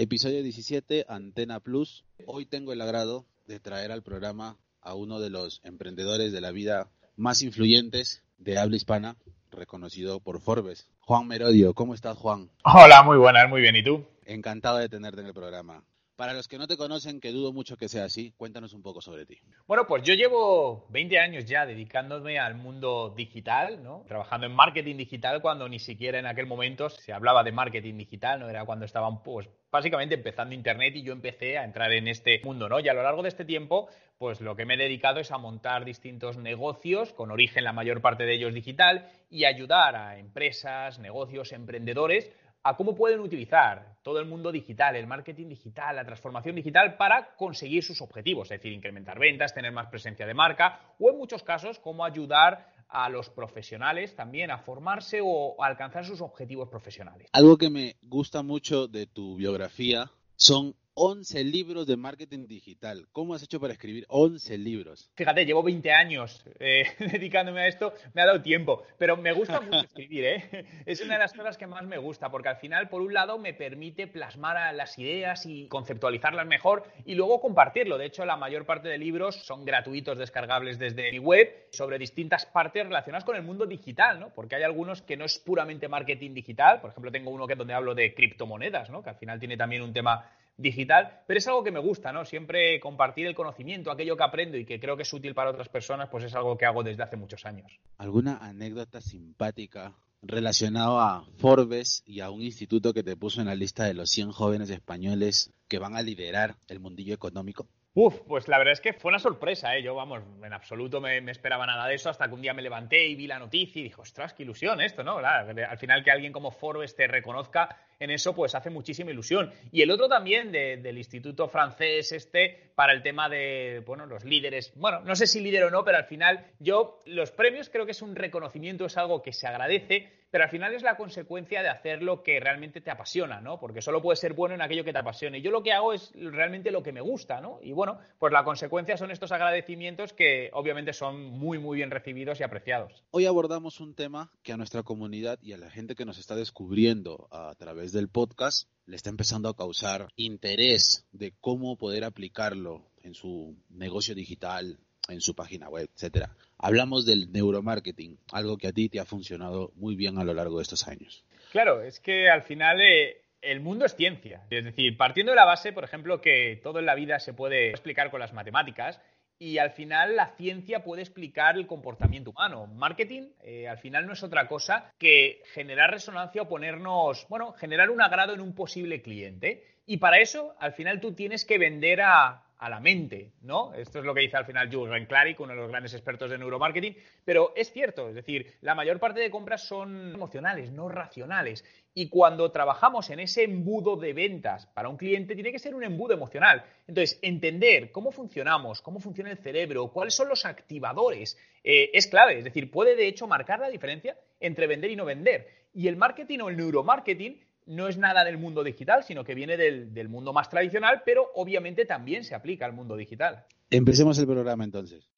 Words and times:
Episodio 0.00 0.44
17, 0.44 1.06
Antena 1.08 1.58
Plus. 1.58 2.04
Hoy 2.24 2.46
tengo 2.46 2.72
el 2.72 2.80
agrado 2.80 3.26
de 3.48 3.58
traer 3.58 3.90
al 3.90 4.04
programa 4.04 4.56
a 4.80 4.94
uno 4.94 5.18
de 5.18 5.28
los 5.28 5.60
emprendedores 5.64 6.30
de 6.30 6.40
la 6.40 6.52
vida 6.52 6.88
más 7.16 7.42
influyentes 7.42 8.22
de 8.38 8.58
habla 8.58 8.76
hispana, 8.76 9.16
reconocido 9.50 10.20
por 10.20 10.40
Forbes. 10.40 10.88
Juan 11.00 11.26
Merodio, 11.26 11.74
¿cómo 11.74 11.94
estás, 11.94 12.16
Juan? 12.16 12.48
Hola, 12.62 13.02
muy 13.02 13.18
buenas, 13.18 13.48
muy 13.48 13.60
bien. 13.60 13.74
¿Y 13.74 13.82
tú? 13.82 14.04
Encantado 14.24 14.78
de 14.78 14.88
tenerte 14.88 15.20
en 15.20 15.26
el 15.26 15.34
programa. 15.34 15.82
Para 16.18 16.32
los 16.32 16.48
que 16.48 16.58
no 16.58 16.66
te 16.66 16.76
conocen, 16.76 17.20
que 17.20 17.30
dudo 17.30 17.52
mucho 17.52 17.76
que 17.76 17.88
sea 17.88 18.06
así, 18.06 18.32
cuéntanos 18.36 18.72
un 18.74 18.82
poco 18.82 19.00
sobre 19.00 19.24
ti. 19.24 19.38
Bueno, 19.68 19.86
pues 19.86 20.02
yo 20.02 20.14
llevo 20.14 20.84
20 20.88 21.16
años 21.16 21.44
ya 21.44 21.64
dedicándome 21.64 22.40
al 22.40 22.56
mundo 22.56 23.14
digital, 23.16 23.84
¿no? 23.84 24.02
Trabajando 24.08 24.48
en 24.48 24.52
marketing 24.52 24.96
digital 24.96 25.40
cuando 25.40 25.68
ni 25.68 25.78
siquiera 25.78 26.18
en 26.18 26.26
aquel 26.26 26.46
momento 26.46 26.88
se 26.90 27.12
hablaba 27.12 27.44
de 27.44 27.52
marketing 27.52 27.98
digital, 27.98 28.40
¿no? 28.40 28.48
Era 28.48 28.64
cuando 28.64 28.84
estaban, 28.84 29.22
pues, 29.22 29.48
básicamente 29.70 30.16
empezando 30.16 30.56
Internet 30.56 30.96
y 30.96 31.04
yo 31.04 31.12
empecé 31.12 31.56
a 31.56 31.62
entrar 31.62 31.92
en 31.92 32.08
este 32.08 32.40
mundo, 32.42 32.68
¿no? 32.68 32.80
Y 32.80 32.88
a 32.88 32.94
lo 32.94 33.04
largo 33.04 33.22
de 33.22 33.28
este 33.28 33.44
tiempo, 33.44 33.88
pues 34.18 34.40
lo 34.40 34.56
que 34.56 34.64
me 34.64 34.74
he 34.74 34.76
dedicado 34.76 35.20
es 35.20 35.30
a 35.30 35.38
montar 35.38 35.84
distintos 35.84 36.36
negocios, 36.36 37.12
con 37.12 37.30
origen 37.30 37.62
la 37.62 37.72
mayor 37.72 38.00
parte 38.00 38.24
de 38.24 38.34
ellos 38.34 38.52
digital, 38.52 39.08
y 39.30 39.44
ayudar 39.44 39.94
a 39.94 40.18
empresas, 40.18 40.98
negocios, 40.98 41.52
emprendedores 41.52 42.28
a 42.62 42.76
cómo 42.76 42.94
pueden 42.94 43.20
utilizar 43.20 43.96
todo 44.02 44.20
el 44.20 44.26
mundo 44.26 44.50
digital, 44.52 44.96
el 44.96 45.06
marketing 45.06 45.48
digital, 45.48 45.96
la 45.96 46.04
transformación 46.04 46.56
digital 46.56 46.96
para 46.96 47.34
conseguir 47.36 47.84
sus 47.84 48.00
objetivos, 48.00 48.50
es 48.50 48.58
decir, 48.58 48.72
incrementar 48.72 49.18
ventas, 49.18 49.54
tener 49.54 49.72
más 49.72 49.88
presencia 49.88 50.26
de 50.26 50.34
marca 50.34 50.80
o 50.98 51.10
en 51.10 51.18
muchos 51.18 51.42
casos 51.42 51.78
cómo 51.78 52.04
ayudar 52.04 52.72
a 52.88 53.08
los 53.08 53.28
profesionales 53.30 54.16
también 54.16 54.50
a 54.50 54.58
formarse 54.58 55.20
o 55.22 55.62
a 55.62 55.66
alcanzar 55.66 56.04
sus 56.04 56.20
objetivos 56.20 56.68
profesionales. 56.68 57.28
Algo 57.32 57.58
que 57.58 57.70
me 57.70 57.96
gusta 58.02 58.42
mucho 58.42 58.88
de 58.88 59.06
tu 59.06 59.36
biografía 59.36 60.10
son 60.36 60.74
11 61.00 61.44
libros 61.44 61.86
de 61.86 61.96
marketing 61.96 62.48
digital. 62.48 63.06
¿Cómo 63.12 63.32
has 63.32 63.44
hecho 63.44 63.60
para 63.60 63.72
escribir 63.72 64.04
11 64.08 64.58
libros? 64.58 65.12
Fíjate, 65.14 65.46
llevo 65.46 65.62
20 65.62 65.92
años 65.92 66.44
eh, 66.58 66.86
dedicándome 66.98 67.60
a 67.60 67.68
esto, 67.68 67.94
me 68.14 68.22
ha 68.22 68.26
dado 68.26 68.42
tiempo, 68.42 68.82
pero 68.98 69.16
me 69.16 69.30
gusta 69.30 69.60
mucho 69.60 69.78
escribir, 69.84 70.24
¿eh? 70.24 70.66
Es 70.86 71.00
una 71.00 71.14
de 71.14 71.20
las 71.20 71.32
cosas 71.32 71.56
que 71.56 71.68
más 71.68 71.84
me 71.84 71.98
gusta, 71.98 72.32
porque 72.32 72.48
al 72.48 72.56
final, 72.56 72.88
por 72.88 73.00
un 73.00 73.14
lado, 73.14 73.38
me 73.38 73.54
permite 73.54 74.08
plasmar 74.08 74.74
las 74.74 74.98
ideas 74.98 75.46
y 75.46 75.68
conceptualizarlas 75.68 76.48
mejor 76.48 76.82
y 77.04 77.14
luego 77.14 77.40
compartirlo. 77.40 77.96
De 77.96 78.06
hecho, 78.06 78.24
la 78.24 78.36
mayor 78.36 78.66
parte 78.66 78.88
de 78.88 78.98
libros 78.98 79.36
son 79.36 79.64
gratuitos, 79.64 80.18
descargables 80.18 80.80
desde 80.80 81.12
mi 81.12 81.20
web, 81.20 81.68
sobre 81.70 82.00
distintas 82.00 82.44
partes 82.44 82.82
relacionadas 82.82 83.24
con 83.24 83.36
el 83.36 83.42
mundo 83.44 83.66
digital, 83.66 84.18
¿no? 84.18 84.30
Porque 84.34 84.56
hay 84.56 84.64
algunos 84.64 85.02
que 85.02 85.16
no 85.16 85.24
es 85.24 85.38
puramente 85.38 85.86
marketing 85.86 86.34
digital, 86.34 86.80
por 86.80 86.90
ejemplo, 86.90 87.12
tengo 87.12 87.30
uno 87.30 87.46
que 87.46 87.54
donde 87.54 87.74
hablo 87.74 87.94
de 87.94 88.12
criptomonedas, 88.14 88.90
¿no? 88.90 89.00
Que 89.00 89.10
al 89.10 89.16
final 89.16 89.38
tiene 89.38 89.56
también 89.56 89.82
un 89.82 89.92
tema 89.92 90.28
digital, 90.58 91.22
pero 91.26 91.38
es 91.38 91.46
algo 91.46 91.64
que 91.64 91.70
me 91.70 91.78
gusta, 91.78 92.12
¿no? 92.12 92.24
Siempre 92.24 92.78
compartir 92.80 93.26
el 93.26 93.34
conocimiento, 93.34 93.90
aquello 93.90 94.16
que 94.16 94.24
aprendo 94.24 94.58
y 94.58 94.66
que 94.66 94.78
creo 94.78 94.96
que 94.96 95.04
es 95.04 95.12
útil 95.12 95.34
para 95.34 95.50
otras 95.50 95.68
personas, 95.68 96.08
pues 96.10 96.24
es 96.24 96.34
algo 96.34 96.58
que 96.58 96.66
hago 96.66 96.82
desde 96.82 97.04
hace 97.04 97.16
muchos 97.16 97.46
años. 97.46 97.78
¿Alguna 97.96 98.38
anécdota 98.38 99.00
simpática 99.00 99.94
relacionada 100.20 101.16
a 101.16 101.24
Forbes 101.38 102.02
y 102.04 102.20
a 102.20 102.30
un 102.30 102.42
instituto 102.42 102.92
que 102.92 103.04
te 103.04 103.16
puso 103.16 103.40
en 103.40 103.46
la 103.46 103.54
lista 103.54 103.84
de 103.84 103.94
los 103.94 104.10
100 104.10 104.32
jóvenes 104.32 104.68
españoles 104.68 105.52
que 105.68 105.78
van 105.78 105.96
a 105.96 106.02
liderar 106.02 106.56
el 106.66 106.80
mundillo 106.80 107.14
económico? 107.14 107.68
Uf, 108.00 108.20
pues 108.28 108.46
la 108.46 108.58
verdad 108.58 108.74
es 108.74 108.80
que 108.80 108.92
fue 108.92 109.08
una 109.08 109.18
sorpresa, 109.18 109.76
¿eh? 109.76 109.82
Yo, 109.82 109.96
vamos, 109.96 110.22
en 110.44 110.52
absoluto 110.52 111.00
me, 111.00 111.18
esperaba 111.32 111.66
nada 111.66 111.88
de 111.88 111.96
eso 111.96 112.08
hasta 112.08 112.28
que 112.28 112.34
un 112.34 112.40
día 112.40 112.54
me 112.54 112.62
levanté 112.62 113.08
y 113.08 113.16
vi 113.16 113.26
la 113.26 113.40
noticia 113.40 113.80
y 113.80 113.82
dije, 113.82 114.00
ostras, 114.00 114.34
qué 114.34 114.44
ilusión 114.44 114.80
esto, 114.80 115.02
¿no? 115.02 115.18
al 115.18 115.78
final 115.78 116.04
que 116.04 116.12
alguien 116.12 116.32
como 116.32 116.52
Forbes 116.52 116.94
te 116.94 117.08
reconozca 117.08 117.76
en 117.98 118.12
eso, 118.12 118.36
pues 118.36 118.54
hace 118.54 118.70
muchísima 118.70 119.10
ilusión. 119.10 119.52
Y 119.72 119.82
el 119.82 119.90
otro 119.90 120.08
también 120.08 120.52
del 120.52 120.96
Instituto 120.96 121.48
Francés 121.48 122.12
este 122.12 122.70
para 122.76 122.92
el 122.92 123.02
tema 123.02 123.28
de, 123.28 123.82
bueno, 123.84 124.06
los 124.06 124.22
líderes. 124.22 124.72
Bueno, 124.76 125.00
no 125.00 125.16
sé 125.16 125.26
si 125.26 125.40
líder 125.40 125.64
o 125.64 125.70
no, 125.70 125.84
pero 125.84 125.98
al 125.98 126.04
final 126.04 126.46
yo, 126.60 127.00
los 127.04 127.32
premios 127.32 127.68
creo 127.68 127.84
que 127.84 127.90
es 127.90 128.02
un 128.02 128.14
reconocimiento, 128.14 128.86
es 128.86 128.96
algo 128.96 129.24
que 129.24 129.32
se 129.32 129.48
agradece, 129.48 130.12
pero 130.30 130.44
al 130.44 130.50
final 130.50 130.74
es 130.74 130.82
la 130.82 130.96
consecuencia 130.96 131.62
de 131.62 131.68
hacer 131.68 132.02
lo 132.02 132.22
que 132.22 132.40
realmente 132.40 132.80
te 132.80 132.90
apasiona, 132.90 133.40
¿no? 133.40 133.58
Porque 133.58 133.82
solo 133.82 134.02
puedes 134.02 134.20
ser 134.20 134.34
bueno 134.34 134.54
en 134.54 134.62
aquello 134.62 134.84
que 134.84 134.92
te 134.92 134.98
apasione. 134.98 135.40
Yo 135.40 135.50
lo 135.50 135.62
que 135.62 135.72
hago 135.72 135.92
es 135.92 136.12
realmente 136.14 136.70
lo 136.70 136.82
que 136.82 136.92
me 136.92 137.00
gusta, 137.00 137.40
¿no? 137.40 137.58
Y 137.62 137.72
bueno, 137.72 137.98
pues 138.18 138.32
la 138.32 138.44
consecuencia 138.44 138.96
son 138.96 139.10
estos 139.10 139.32
agradecimientos 139.32 140.12
que 140.12 140.50
obviamente 140.52 140.92
son 140.92 141.24
muy, 141.24 141.58
muy 141.58 141.76
bien 141.76 141.90
recibidos 141.90 142.40
y 142.40 142.42
apreciados. 142.42 143.04
Hoy 143.10 143.26
abordamos 143.26 143.80
un 143.80 143.94
tema 143.94 144.30
que 144.42 144.52
a 144.52 144.56
nuestra 144.56 144.82
comunidad 144.82 145.38
y 145.42 145.52
a 145.52 145.58
la 145.58 145.70
gente 145.70 145.94
que 145.94 146.04
nos 146.04 146.18
está 146.18 146.36
descubriendo 146.36 147.28
a 147.30 147.54
través 147.56 147.92
del 147.92 148.08
podcast 148.08 148.68
le 148.86 148.96
está 148.96 149.10
empezando 149.10 149.48
a 149.48 149.56
causar 149.56 150.08
interés 150.16 151.06
de 151.12 151.34
cómo 151.40 151.76
poder 151.76 152.04
aplicarlo 152.04 152.90
en 153.02 153.14
su 153.14 153.56
negocio 153.68 154.14
digital, 154.14 154.78
en 155.08 155.20
su 155.20 155.34
página 155.34 155.68
web, 155.68 155.88
etcétera. 155.94 156.30
Hablamos 156.58 157.06
del 157.06 157.32
neuromarketing, 157.32 158.18
algo 158.32 158.56
que 158.56 158.68
a 158.68 158.72
ti 158.72 158.88
te 158.88 159.00
ha 159.00 159.04
funcionado 159.04 159.72
muy 159.76 159.96
bien 159.96 160.18
a 160.18 160.24
lo 160.24 160.34
largo 160.34 160.58
de 160.58 160.62
estos 160.62 160.86
años. 160.86 161.24
Claro, 161.50 161.82
es 161.82 162.00
que 162.00 162.28
al 162.28 162.42
final 162.42 162.80
eh, 162.80 163.22
el 163.40 163.60
mundo 163.60 163.84
es 163.86 163.94
ciencia. 163.94 164.42
Es 164.50 164.64
decir, 164.64 164.96
partiendo 164.96 165.32
de 165.32 165.36
la 165.36 165.44
base, 165.44 165.72
por 165.72 165.84
ejemplo, 165.84 166.20
que 166.20 166.60
todo 166.62 166.78
en 166.78 166.86
la 166.86 166.94
vida 166.94 167.18
se 167.20 167.32
puede 167.32 167.70
explicar 167.70 168.10
con 168.10 168.20
las 168.20 168.32
matemáticas, 168.32 169.00
y 169.40 169.58
al 169.58 169.70
final 169.70 170.16
la 170.16 170.34
ciencia 170.36 170.82
puede 170.82 171.02
explicar 171.02 171.56
el 171.56 171.66
comportamiento 171.66 172.30
humano. 172.30 172.66
Marketing 172.66 173.28
eh, 173.42 173.68
al 173.68 173.78
final 173.78 174.06
no 174.06 174.12
es 174.12 174.22
otra 174.24 174.48
cosa 174.48 174.92
que 174.98 175.42
generar 175.54 175.92
resonancia 175.92 176.42
o 176.42 176.48
ponernos, 176.48 177.24
bueno, 177.28 177.52
generar 177.52 177.90
un 177.90 178.02
agrado 178.02 178.34
en 178.34 178.40
un 178.40 178.54
posible 178.54 179.00
cliente. 179.00 179.64
Y 179.86 179.98
para 179.98 180.18
eso, 180.18 180.56
al 180.58 180.72
final 180.72 181.00
tú 181.00 181.12
tienes 181.12 181.44
que 181.44 181.56
vender 181.56 182.00
a, 182.02 182.47
a 182.58 182.68
la 182.68 182.80
mente, 182.80 183.32
¿no? 183.42 183.72
Esto 183.74 184.00
es 184.00 184.04
lo 184.04 184.12
que 184.12 184.22
dice 184.22 184.36
al 184.36 184.44
final 184.44 184.68
Jules 184.72 185.06
Clarick, 185.06 185.38
uno 185.38 185.52
de 185.52 185.60
los 185.60 185.68
grandes 185.68 185.94
expertos 185.94 186.30
de 186.30 186.38
neuromarketing, 186.38 186.96
pero 187.24 187.52
es 187.54 187.72
cierto, 187.72 188.08
es 188.08 188.16
decir, 188.16 188.54
la 188.62 188.74
mayor 188.74 188.98
parte 188.98 189.20
de 189.20 189.30
compras 189.30 189.66
son 189.66 190.14
emocionales, 190.14 190.72
no 190.72 190.88
racionales, 190.88 191.64
y 191.94 192.08
cuando 192.08 192.50
trabajamos 192.50 193.10
en 193.10 193.20
ese 193.20 193.44
embudo 193.44 193.96
de 193.96 194.12
ventas 194.12 194.66
para 194.66 194.88
un 194.88 194.96
cliente, 194.96 195.34
tiene 195.34 195.52
que 195.52 195.58
ser 195.58 195.74
un 195.74 195.82
embudo 195.84 196.14
emocional. 196.14 196.64
Entonces, 196.86 197.18
entender 197.22 197.90
cómo 197.90 198.12
funcionamos, 198.12 198.82
cómo 198.82 199.00
funciona 199.00 199.30
el 199.30 199.38
cerebro, 199.38 199.88
cuáles 199.88 200.14
son 200.14 200.28
los 200.28 200.44
activadores, 200.44 201.38
eh, 201.64 201.90
es 201.92 202.06
clave, 202.06 202.38
es 202.38 202.44
decir, 202.44 202.70
puede 202.70 202.94
de 202.94 203.08
hecho 203.08 203.26
marcar 203.26 203.58
la 203.60 203.68
diferencia 203.68 204.16
entre 204.40 204.66
vender 204.66 204.90
y 204.90 204.96
no 204.96 205.04
vender. 205.04 205.48
Y 205.74 205.88
el 205.88 205.96
marketing 205.96 206.38
o 206.40 206.48
el 206.48 206.56
neuromarketing 206.56 207.40
no 207.68 207.86
es 207.86 207.98
nada 207.98 208.24
del 208.24 208.38
mundo 208.38 208.64
digital, 208.64 209.04
sino 209.04 209.22
que 209.22 209.34
viene 209.34 209.56
del, 209.56 210.08
mundo 210.08 210.32
más 210.32 210.48
tradicional, 210.48 211.02
pero 211.04 211.30
obviamente 211.34 211.84
también 211.84 212.24
se 212.24 212.34
aplica 212.34 212.64
al 212.64 212.72
mundo 212.72 212.96
digital. 212.96 213.44
Empecemos 213.70 214.18
el 214.18 214.26
programa 214.26 214.64
entonces. 214.64 215.10